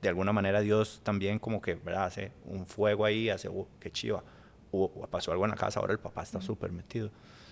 de 0.00 0.08
alguna 0.08 0.32
manera 0.32 0.60
Dios 0.60 1.00
también 1.02 1.38
como 1.38 1.60
que 1.60 1.74
¿verdad? 1.74 2.04
hace 2.04 2.32
un 2.46 2.66
fuego 2.66 3.04
ahí, 3.04 3.28
hace, 3.28 3.48
oh, 3.48 3.68
qué 3.78 3.90
chiva, 3.90 4.22
o, 4.72 4.84
o, 4.84 5.06
pasó 5.06 5.32
algo 5.32 5.44
en 5.44 5.50
la 5.50 5.56
casa, 5.56 5.80
ahora 5.80 5.92
el 5.92 5.98
papá 5.98 6.22
está 6.22 6.40
súper 6.40 6.72
metido. 6.72 7.10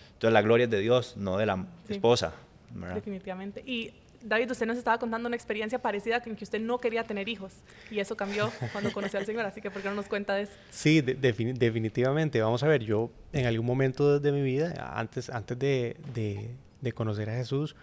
Entonces 0.09 0.33
la 0.33 0.43
gloria 0.43 0.65
es 0.65 0.71
de 0.71 0.81
Dios, 0.81 1.17
no 1.17 1.37
de 1.37 1.47
la 1.47 1.57
sí. 1.87 1.95
esposa. 1.95 2.33
¿verdad? 2.71 2.97
Definitivamente. 2.97 3.63
Y 3.65 3.93
David, 4.23 4.51
usted 4.51 4.67
nos 4.67 4.77
estaba 4.77 4.99
contando 4.99 5.29
una 5.29 5.37
experiencia 5.37 5.79
parecida 5.79 6.23
en 6.25 6.35
que 6.35 6.45
usted 6.45 6.61
no 6.61 6.79
quería 6.79 7.05
tener 7.05 7.29
hijos 7.29 7.53
y 7.91 8.01
eso 8.01 8.17
cambió 8.17 8.51
cuando 8.73 8.93
conoció 8.93 9.19
al 9.19 9.27
Señor, 9.27 9.45
así 9.45 9.61
que 9.61 9.71
¿por 9.71 9.83
qué 9.83 9.89
no 9.89 9.95
nos 9.95 10.07
cuenta 10.07 10.35
de 10.35 10.43
eso? 10.43 10.53
Sí, 10.71 11.01
de, 11.01 11.15
de, 11.15 11.33
definitivamente. 11.33 12.41
Vamos 12.41 12.63
a 12.63 12.69
ver, 12.69 12.83
yo 12.83 13.11
en 13.33 13.47
algún 13.47 13.67
momento 13.67 14.19
de 14.19 14.33
mi 14.33 14.43
vida, 14.43 14.93
antes, 14.97 15.31
antes 15.31 15.59
de, 15.59 15.97
de, 16.15 16.51
de 16.81 16.93
conocer 16.93 17.31
a 17.31 17.35
Jesús, 17.35 17.77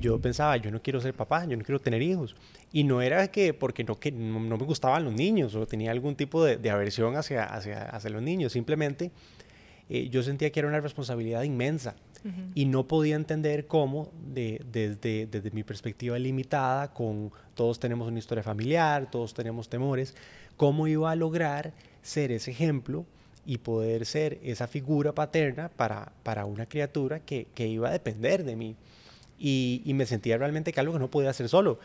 yo 0.00 0.20
pensaba, 0.20 0.56
yo 0.56 0.70
no 0.70 0.80
quiero 0.82 1.00
ser 1.00 1.14
papá, 1.14 1.44
yo 1.44 1.56
no 1.56 1.64
quiero 1.64 1.80
tener 1.80 2.02
hijos. 2.02 2.36
Y 2.72 2.84
no 2.84 3.02
era 3.02 3.28
que 3.28 3.54
porque 3.54 3.84
no, 3.84 3.98
que 3.98 4.12
no, 4.12 4.40
no 4.40 4.56
me 4.56 4.64
gustaban 4.64 5.04
los 5.04 5.12
niños 5.12 5.54
o 5.54 5.66
tenía 5.66 5.90
algún 5.90 6.16
tipo 6.16 6.44
de, 6.44 6.56
de 6.56 6.70
aversión 6.70 7.16
hacia, 7.16 7.44
hacia, 7.44 7.82
hacia, 7.84 8.10
los 8.10 8.22
niños, 8.22 8.52
simplemente 8.52 9.10
eh, 9.88 10.08
yo 10.10 10.22
sentía 10.22 10.50
que 10.50 10.60
era 10.60 10.68
una 10.68 10.80
responsabilidad 10.80 11.42
inmensa 11.42 11.94
uh 12.24 12.28
-huh. 12.28 12.52
y 12.54 12.66
no 12.66 12.86
podía 12.86 13.16
entender 13.16 13.66
cómo, 13.66 14.10
de, 14.34 14.60
desde, 14.70 15.26
desde 15.26 15.50
mi 15.50 15.62
perspectiva 15.62 16.18
limitada, 16.18 16.92
con 16.92 17.32
todos 17.54 17.80
tenemos 17.80 18.08
una 18.08 18.18
historia 18.18 18.42
familiar, 18.42 19.10
todos 19.10 19.32
tenemos 19.32 19.68
temores, 19.68 20.14
cómo 20.56 20.86
iba 20.86 21.10
a 21.10 21.16
lograr 21.16 21.72
ser 22.02 22.32
ese 22.32 22.50
ejemplo 22.50 23.06
y 23.46 23.58
poder 23.58 24.04
ser 24.04 24.38
esa 24.42 24.66
figura 24.66 25.14
paterna 25.14 25.70
para, 25.70 26.12
para 26.22 26.44
una 26.44 26.66
criatura 26.66 27.20
que, 27.20 27.46
que 27.54 27.66
iba 27.66 27.88
a 27.88 27.92
depender 27.92 28.44
de 28.44 28.56
mí. 28.56 28.76
Y, 29.38 29.82
y, 29.84 29.94
me 29.94 30.04
sentía 30.04 30.36
realmente 30.36 30.72
que 30.72 30.80
algo 30.80 30.94
que 30.94 30.98
no 30.98 31.10
podía 31.10 31.30
hacer 31.30 31.48
solo. 31.48 31.78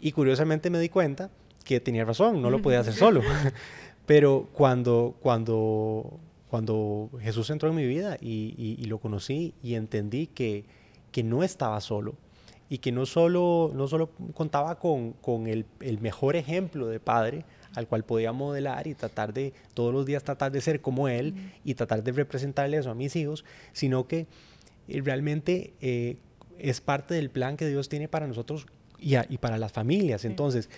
Y 0.00 0.12
curiosamente 0.12 0.68
me 0.68 0.78
di 0.78 0.88
cuenta 0.88 1.30
que 1.64 1.80
tenía 1.80 2.04
razón, 2.04 2.42
no 2.42 2.50
lo 2.50 2.60
podía 2.60 2.80
hacer 2.80 2.94
solo. 2.94 3.22
Pero 4.08 4.48
cuando, 4.54 5.16
cuando, 5.20 6.18
cuando 6.48 7.10
Jesús 7.20 7.50
entró 7.50 7.68
en 7.68 7.74
mi 7.74 7.86
vida 7.86 8.16
y, 8.20 8.82
lo 8.86 8.98
conocí 8.98 9.52
y 9.62 9.74
entendí 9.74 10.28
que, 10.28 10.64
que, 11.12 11.22
no 11.22 11.42
estaba 11.42 11.78
solo 11.82 12.14
y 12.70 12.78
que 12.78 12.90
no 12.90 13.04
solo, 13.04 13.70
no 13.74 13.86
solo 13.86 14.10
contaba 14.32 14.78
con, 14.78 15.12
con 15.12 15.46
el, 15.46 15.66
el, 15.80 16.00
mejor 16.00 16.36
ejemplo 16.36 16.86
de 16.86 17.00
padre 17.00 17.44
al 17.74 17.86
cual 17.86 18.02
podía 18.02 18.32
modelar 18.32 18.86
y 18.86 18.94
tratar 18.94 19.34
de 19.34 19.52
todos 19.74 19.92
los 19.92 20.06
días 20.06 20.24
tratar 20.24 20.52
de 20.52 20.62
ser 20.62 20.80
como 20.80 21.08
él 21.08 21.34
y 21.62 21.74
tratar 21.74 22.02
de 22.02 22.12
representarle 22.12 22.78
eso 22.78 22.90
a 22.90 22.94
mis 22.94 23.14
hijos, 23.14 23.44
sino 23.74 24.06
que 24.06 24.26
eh, 24.88 25.02
realmente 25.04 25.74
eh, 25.82 26.16
es 26.58 26.80
parte 26.80 27.14
del 27.14 27.30
plan 27.30 27.56
que 27.56 27.68
Dios 27.68 27.88
tiene 27.88 28.08
para 28.08 28.26
nosotros 28.26 28.66
y, 28.98 29.16
y 29.28 29.38
para 29.38 29.58
las 29.58 29.72
familias. 29.72 30.24
Entonces, 30.24 30.68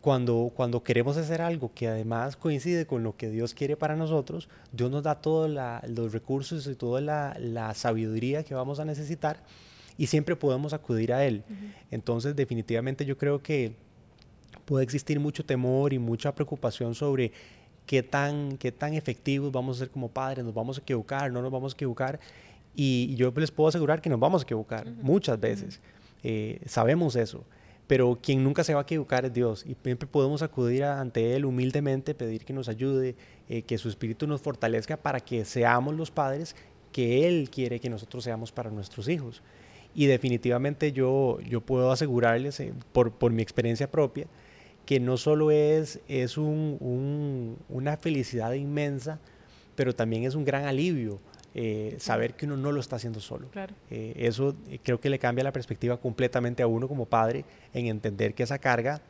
cuando, 0.00 0.50
cuando 0.54 0.82
queremos 0.82 1.16
hacer 1.16 1.42
algo 1.42 1.72
que 1.74 1.88
además 1.88 2.36
coincide 2.36 2.86
con 2.86 3.02
lo 3.02 3.16
que 3.16 3.30
Dios 3.30 3.54
quiere 3.54 3.76
para 3.76 3.96
nosotros, 3.96 4.48
Dios 4.72 4.90
nos 4.90 5.02
da 5.02 5.16
todos 5.16 5.50
los 5.88 6.12
recursos 6.12 6.66
y 6.66 6.74
toda 6.74 7.00
la, 7.00 7.74
sabiduría 7.74 8.42
que 8.42 8.54
vamos 8.54 8.80
a 8.80 8.84
necesitar 8.84 9.42
y 9.98 10.06
siempre 10.06 10.36
podemos 10.36 10.72
acudir 10.72 11.12
a 11.12 11.24
Él. 11.26 11.44
Entonces, 11.90 12.34
definitivamente 12.34 13.04
yo 13.04 13.18
creo 13.18 13.42
que 13.42 13.74
puede 14.64 14.84
existir 14.84 15.20
mucho 15.20 15.44
temor 15.44 15.92
y 15.92 15.98
mucha 15.98 16.34
preocupación 16.34 16.94
sobre 16.94 17.32
qué 17.84 18.02
tan, 18.02 18.56
qué 18.56 18.72
tan 18.72 18.94
efectivos 18.94 19.52
vamos 19.52 19.76
a 19.76 19.80
ser 19.80 19.90
como 19.90 20.08
padres, 20.08 20.44
nos 20.44 20.54
vamos 20.54 20.78
a 20.78 20.80
equivocar, 20.80 21.30
no 21.30 21.42
nos 21.42 21.52
vamos 21.52 21.72
a 21.72 21.74
equivocar. 21.74 22.20
Y 22.74 23.14
yo 23.16 23.32
les 23.36 23.50
puedo 23.50 23.68
asegurar 23.68 24.00
que 24.00 24.10
nos 24.10 24.20
vamos 24.20 24.42
a 24.42 24.44
equivocar 24.44 24.90
muchas 25.02 25.38
veces. 25.40 25.80
Eh, 26.22 26.60
sabemos 26.66 27.16
eso 27.16 27.44
pero 27.90 28.16
quien 28.22 28.44
nunca 28.44 28.62
se 28.62 28.72
va 28.72 28.78
a 28.78 28.82
equivocar 28.84 29.24
es 29.24 29.32
Dios 29.32 29.64
y 29.66 29.74
siempre 29.82 30.06
podemos 30.06 30.42
acudir 30.42 30.84
ante 30.84 31.34
Él 31.34 31.44
humildemente, 31.44 32.14
pedir 32.14 32.44
que 32.44 32.52
nos 32.52 32.68
ayude, 32.68 33.16
eh, 33.48 33.62
que 33.62 33.78
su 33.78 33.88
espíritu 33.88 34.28
nos 34.28 34.40
fortalezca 34.40 34.96
para 34.96 35.18
que 35.18 35.44
seamos 35.44 35.96
los 35.96 36.12
padres 36.12 36.54
que 36.92 37.26
Él 37.26 37.50
quiere 37.50 37.80
que 37.80 37.90
nosotros 37.90 38.22
seamos 38.22 38.52
para 38.52 38.70
nuestros 38.70 39.08
hijos. 39.08 39.42
Y 39.92 40.06
definitivamente 40.06 40.92
yo, 40.92 41.40
yo 41.40 41.62
puedo 41.62 41.90
asegurarles, 41.90 42.60
eh, 42.60 42.72
por, 42.92 43.10
por, 43.10 43.32
mi 43.32 43.42
experiencia 43.42 43.90
propia, 43.90 44.28
que 44.86 45.00
no 45.00 45.16
solo 45.16 45.50
es, 45.50 45.98
es 46.06 46.38
un, 46.38 47.56
una 47.68 47.96
felicidad 47.96 48.52
inmensa, 48.52 49.18
pero 49.74 49.96
también 49.96 50.22
es 50.22 50.36
un 50.36 50.44
gran 50.44 50.64
alivio 50.64 51.18
eh, 51.54 51.96
saber 51.98 52.34
que 52.34 52.46
uno 52.46 52.56
no 52.56 52.72
lo 52.72 52.80
está 52.80 52.96
haciendo 52.96 53.20
solo. 53.20 53.48
Eh, 53.90 54.14
eso 54.16 54.54
eh, 54.68 54.78
creo 54.82 55.00
que 55.00 55.10
le 55.10 55.18
cambia 55.18 55.42
la 55.44 55.52
perspectiva 55.52 55.96
completamente 55.98 56.62
a 56.62 56.66
uno 56.66 56.88
como 56.88 57.06
padre 57.06 57.44
en 57.74 57.86
entender 57.86 58.34
que 58.34 58.42
esa 58.42 58.58
carga 58.58 59.00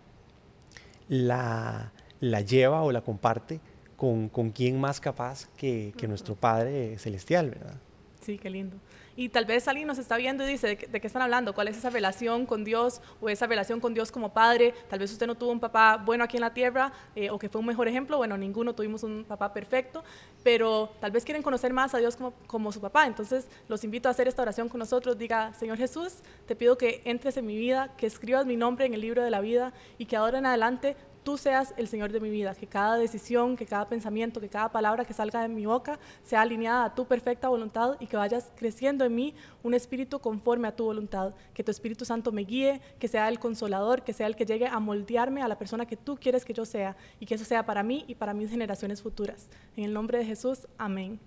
la, 1.09 1.93
la 2.21 2.41
lleva 2.41 2.83
o 2.83 2.93
la 2.93 3.03
comparte 3.03 3.61
con, 3.97 4.29
con 4.29 4.51
quien 4.51 4.81
más 4.81 5.01
capaz 5.01 5.49
que, 5.57 5.93
que 5.97 6.09
nuestro 6.09 6.35
Padre 6.35 6.97
Celestial, 6.99 7.51
¿verdad? 7.51 7.75
Sí, 8.23 8.39
qué 8.39 8.49
lindo 8.49 8.77
y 9.17 9.29
tal 9.29 9.45
vez 9.45 9.69
alguien 9.69 9.87
nos 9.87 9.99
está 9.99 10.17
viendo 10.17 10.45
y 10.45 10.53
dice, 10.53 10.77
¿de, 10.77 11.01
qué 11.01 11.07
están 11.07 11.23
hablando? 11.23 11.55
¿Cuál 11.55 11.69
es 11.69 11.77
esa 11.77 11.91
relación 11.91 12.47
con 12.47 12.65
Dios 12.65 13.01
o 13.21 13.29
esa 13.29 13.47
relación 13.47 13.81
con 13.81 13.95
Dios 13.95 14.13
como 14.13 14.33
padre? 14.33 14.75
Tal 14.89 14.99
vez 14.99 15.13
usted 15.13 15.27
no 15.27 15.35
tuvo 15.35 15.51
un 15.51 15.61
papá 15.61 15.97
bueno 15.97 16.25
aquí 16.25 16.37
en 16.37 16.43
la 16.43 16.55
tierra 16.55 16.93
eh, 17.15 17.31
o 17.31 17.39
que 17.39 17.49
fue 17.49 17.61
un 17.61 17.67
mejor 17.67 17.89
ejemplo. 17.89 18.17
Bueno, 18.17 18.37
ninguno 18.37 18.75
tuvimos 18.75 19.03
un 19.03 19.25
papá 19.25 19.53
perfecto, 19.53 20.05
pero 20.43 20.91
tal 21.01 21.11
vez 21.11 21.25
quieren 21.25 21.43
conocer 21.43 21.73
más 21.73 21.95
a 21.95 21.99
Dios 21.99 22.17
como, 22.17 22.33
como 22.47 22.73
su 22.73 22.81
papá. 22.81 23.07
Entonces, 23.07 23.47
los 23.69 23.85
invito 23.85 24.09
a 24.09 24.13
hacer 24.13 24.29
esta 24.29 24.43
oración 24.43 24.69
con 24.69 24.79
nosotros. 24.79 25.19
Diga, 25.19 25.53
Señor 25.55 25.79
Jesús, 25.79 26.19
te 26.47 26.57
pido 26.57 26.79
que 26.79 27.03
entres 27.05 27.37
en 27.37 27.47
mi 27.47 27.57
vida, 27.57 27.93
que 27.97 28.07
escribas 28.07 28.47
mi 28.47 28.57
nombre 28.57 28.87
en 28.87 28.95
el 28.95 29.01
libro 29.01 29.23
de 29.23 29.31
la 29.31 29.41
vida 29.41 29.73
y 29.99 30.07
que 30.07 30.17
ahora 30.17 30.39
en 30.39 30.47
adelante 30.47 30.97
tú 31.23 31.37
seas 31.37 31.75
el 31.77 31.89
Señor 31.89 32.13
de 32.13 32.21
mi 32.21 32.31
vida, 32.31 32.55
que 32.55 32.67
cada 32.67 32.97
decisión, 32.97 33.57
que 33.57 33.67
cada 33.67 33.89
pensamiento, 33.89 34.41
que 34.41 34.49
cada 34.49 34.71
palabra 34.71 35.05
que 35.05 35.13
salga 35.13 35.43
de 35.43 35.49
mi 35.49 35.67
boca 35.67 35.99
sea 36.23 36.43
alineada 36.43 36.85
a 36.85 36.95
tu 36.95 37.07
perfecta 37.07 37.49
voluntad 37.49 37.97
y 38.01 38.07
que 38.07 38.17
vayas 38.17 38.51
creciendo 38.57 39.05
en 39.05 39.15
mí 39.15 39.35
un 39.63 39.75
espíritu 39.75 40.19
conforme 40.19 40.69
a 40.69 40.77
tu 40.77 40.85
voluntad, 40.85 41.35
que 41.55 41.65
tu 41.65 41.71
Espíritu 41.71 42.05
Santo 42.05 42.33
me 42.33 42.43
guíe, 42.43 42.81
que 42.99 43.09
sea 43.09 43.29
el 43.29 43.39
consolador, 43.39 44.03
que 44.03 44.13
sea 44.13 44.27
el 44.27 44.37
que 44.37 44.47
llegue 44.47 44.67
a 44.67 44.79
moldearme 44.79 45.43
a 45.43 45.49
la 45.49 45.59
persona 45.59 45.87
que 45.87 45.97
tú 45.97 46.17
quieres 46.17 46.45
que 46.45 46.53
yo 46.53 46.65
sea 46.65 46.97
y 47.19 47.27
que 47.27 47.35
eso 47.35 47.45
sea 47.45 47.65
para 47.65 47.83
mí 47.83 48.05
y 48.09 48.15
para 48.15 48.35
mis 48.35 48.51
generaciones 48.51 49.03
futuras. 49.03 49.49
En 49.77 49.85
el 49.85 49.93
nombre 49.93 50.19
de 50.19 50.25
Jesús, 50.25 50.67
amén. 50.79 51.21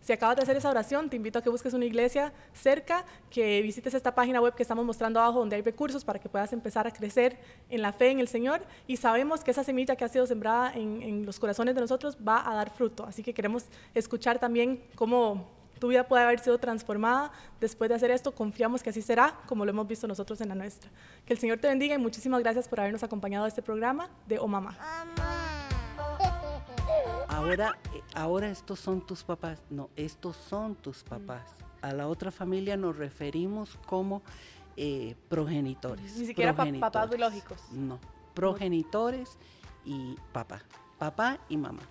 Si 0.00 0.12
acabas 0.12 0.36
de 0.36 0.42
hacer 0.42 0.56
esa 0.56 0.70
oración, 0.70 1.10
te 1.10 1.16
invito 1.16 1.38
a 1.38 1.42
que 1.42 1.50
busques 1.50 1.74
una 1.74 1.84
iglesia 1.84 2.32
cerca, 2.52 3.04
que 3.30 3.60
visites 3.62 3.94
esta 3.94 4.14
página 4.14 4.40
web 4.40 4.54
que 4.54 4.62
estamos 4.62 4.84
mostrando 4.84 5.20
abajo, 5.20 5.40
donde 5.40 5.56
hay 5.56 5.62
recursos 5.62 6.04
para 6.04 6.18
que 6.18 6.28
puedas 6.28 6.52
empezar 6.52 6.86
a 6.86 6.92
crecer 6.92 7.38
en 7.68 7.82
la 7.82 7.92
fe 7.92 8.10
en 8.10 8.20
el 8.20 8.28
Señor. 8.28 8.62
Y 8.86 8.96
sabemos 8.96 9.44
que 9.44 9.50
esa 9.50 9.64
semilla 9.64 9.96
que 9.96 10.04
ha 10.04 10.08
sido 10.08 10.26
sembrada 10.26 10.72
en, 10.74 11.26
los 11.26 11.38
corazones 11.38 11.74
de 11.74 11.80
nosotros 11.80 12.16
va 12.26 12.48
a 12.50 12.54
dar 12.54 12.70
fruto. 12.70 13.04
Así 13.04 13.22
que 13.22 13.34
queremos 13.34 13.66
escuchar 13.94 14.38
también 14.38 14.82
cómo 14.94 15.46
tu 15.78 15.88
vida 15.88 16.08
puede 16.08 16.24
haber 16.24 16.40
sido 16.40 16.58
transformada 16.58 17.30
después 17.60 17.88
de 17.88 17.96
hacer 17.96 18.10
esto. 18.10 18.32
Confiamos 18.32 18.82
que 18.82 18.90
así 18.90 19.02
será, 19.02 19.38
como 19.46 19.64
lo 19.64 19.70
hemos 19.70 19.86
visto 19.86 20.08
nosotros 20.08 20.40
en 20.40 20.48
la 20.48 20.54
nuestra. 20.54 20.90
Que 21.26 21.32
el 21.32 21.38
Señor 21.38 21.58
te 21.58 21.68
bendiga 21.68 21.94
y 21.94 21.98
muchísimas 21.98 22.40
gracias 22.40 22.68
por 22.68 22.80
habernos 22.80 23.02
acompañado 23.02 23.44
a 23.44 23.48
este 23.48 23.62
programa 23.62 24.08
de 24.26 24.38
O 24.38 24.48
Mamá 24.48 24.76
ahora, 27.38 27.78
eh, 27.94 28.02
ahora 28.14 28.50
estos 28.50 28.80
son 28.80 29.06
tus 29.06 29.22
papás. 29.22 29.62
No, 29.70 29.90
estos 29.96 30.36
son 30.36 30.74
tus 30.74 31.04
mm. 31.04 31.08
papás. 31.08 31.42
A 31.80 31.92
la 31.92 32.08
otra 32.08 32.30
familia 32.30 32.76
nos 32.76 32.96
referimos 32.96 33.78
como 33.86 34.22
eh, 34.76 35.14
progenitores. 35.28 36.16
Ni 36.16 36.26
siquiera 36.26 36.54
papás 36.54 37.08
biológicos. 37.08 37.60
No, 37.72 37.98
progenitores 38.34 39.38
y 39.84 40.16
papá. 40.32 40.62
Papá 40.98 41.38
y 41.48 41.56
mamá. 41.56 41.82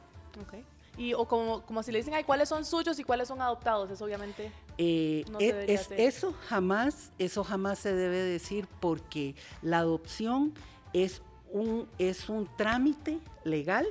Ok. 0.42 0.56
Y 0.98 1.14
o 1.14 1.26
como, 1.26 1.62
como 1.62 1.84
si 1.84 1.92
le 1.92 2.00
dicen, 2.00 2.16
ay, 2.16 2.24
¿cuáles 2.24 2.50
son 2.50 2.66
suyos 2.66 2.98
y 3.00 3.04
cuáles 3.04 3.28
son 3.28 3.42
adoptados? 3.42 3.90
Eso 3.92 4.04
obviamente 4.04 4.52
eh, 4.78 5.24
no 5.32 5.40
se 5.40 5.50
e, 5.50 5.74
es, 5.74 5.92
Eso 5.92 6.34
jamás, 6.48 7.12
eso 7.20 7.44
jamás 7.44 7.80
se 7.80 7.94
debe 7.94 8.18
decir 8.18 8.68
porque 8.80 9.36
la 9.62 9.80
adopción 9.80 10.54
es 10.94 11.22
un, 11.52 11.88
es 11.98 12.30
un 12.30 12.50
trámite 12.58 13.20
legal 13.44 13.88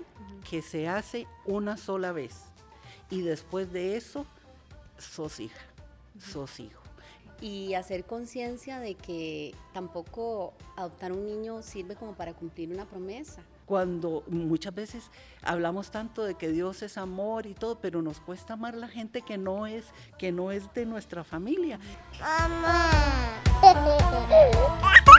que 0.48 0.62
se 0.62 0.88
hace 0.88 1.26
una 1.44 1.76
sola 1.76 2.12
vez 2.12 2.34
y 3.10 3.22
después 3.22 3.72
de 3.72 3.96
eso 3.96 4.26
sos 4.98 5.40
hija, 5.40 5.60
sos 6.18 6.60
hijo. 6.60 6.80
Y 7.40 7.74
hacer 7.74 8.04
conciencia 8.04 8.80
de 8.80 8.94
que 8.94 9.54
tampoco 9.74 10.54
adoptar 10.74 11.12
un 11.12 11.26
niño 11.26 11.62
sirve 11.62 11.94
como 11.94 12.14
para 12.14 12.32
cumplir 12.32 12.72
una 12.72 12.86
promesa. 12.86 13.42
Cuando 13.66 14.22
muchas 14.28 14.74
veces 14.74 15.10
hablamos 15.42 15.90
tanto 15.90 16.24
de 16.24 16.34
que 16.34 16.48
Dios 16.48 16.82
es 16.82 16.96
amor 16.96 17.46
y 17.46 17.52
todo, 17.52 17.78
pero 17.80 18.00
nos 18.00 18.20
cuesta 18.20 18.54
amar 18.54 18.74
la 18.74 18.88
gente 18.88 19.20
que 19.22 19.36
no 19.36 19.66
es, 19.66 19.84
que 20.18 20.32
no 20.32 20.50
es 20.50 20.72
de 20.72 20.86
nuestra 20.86 21.24
familia. 21.24 21.78
Mamá. 22.20 22.90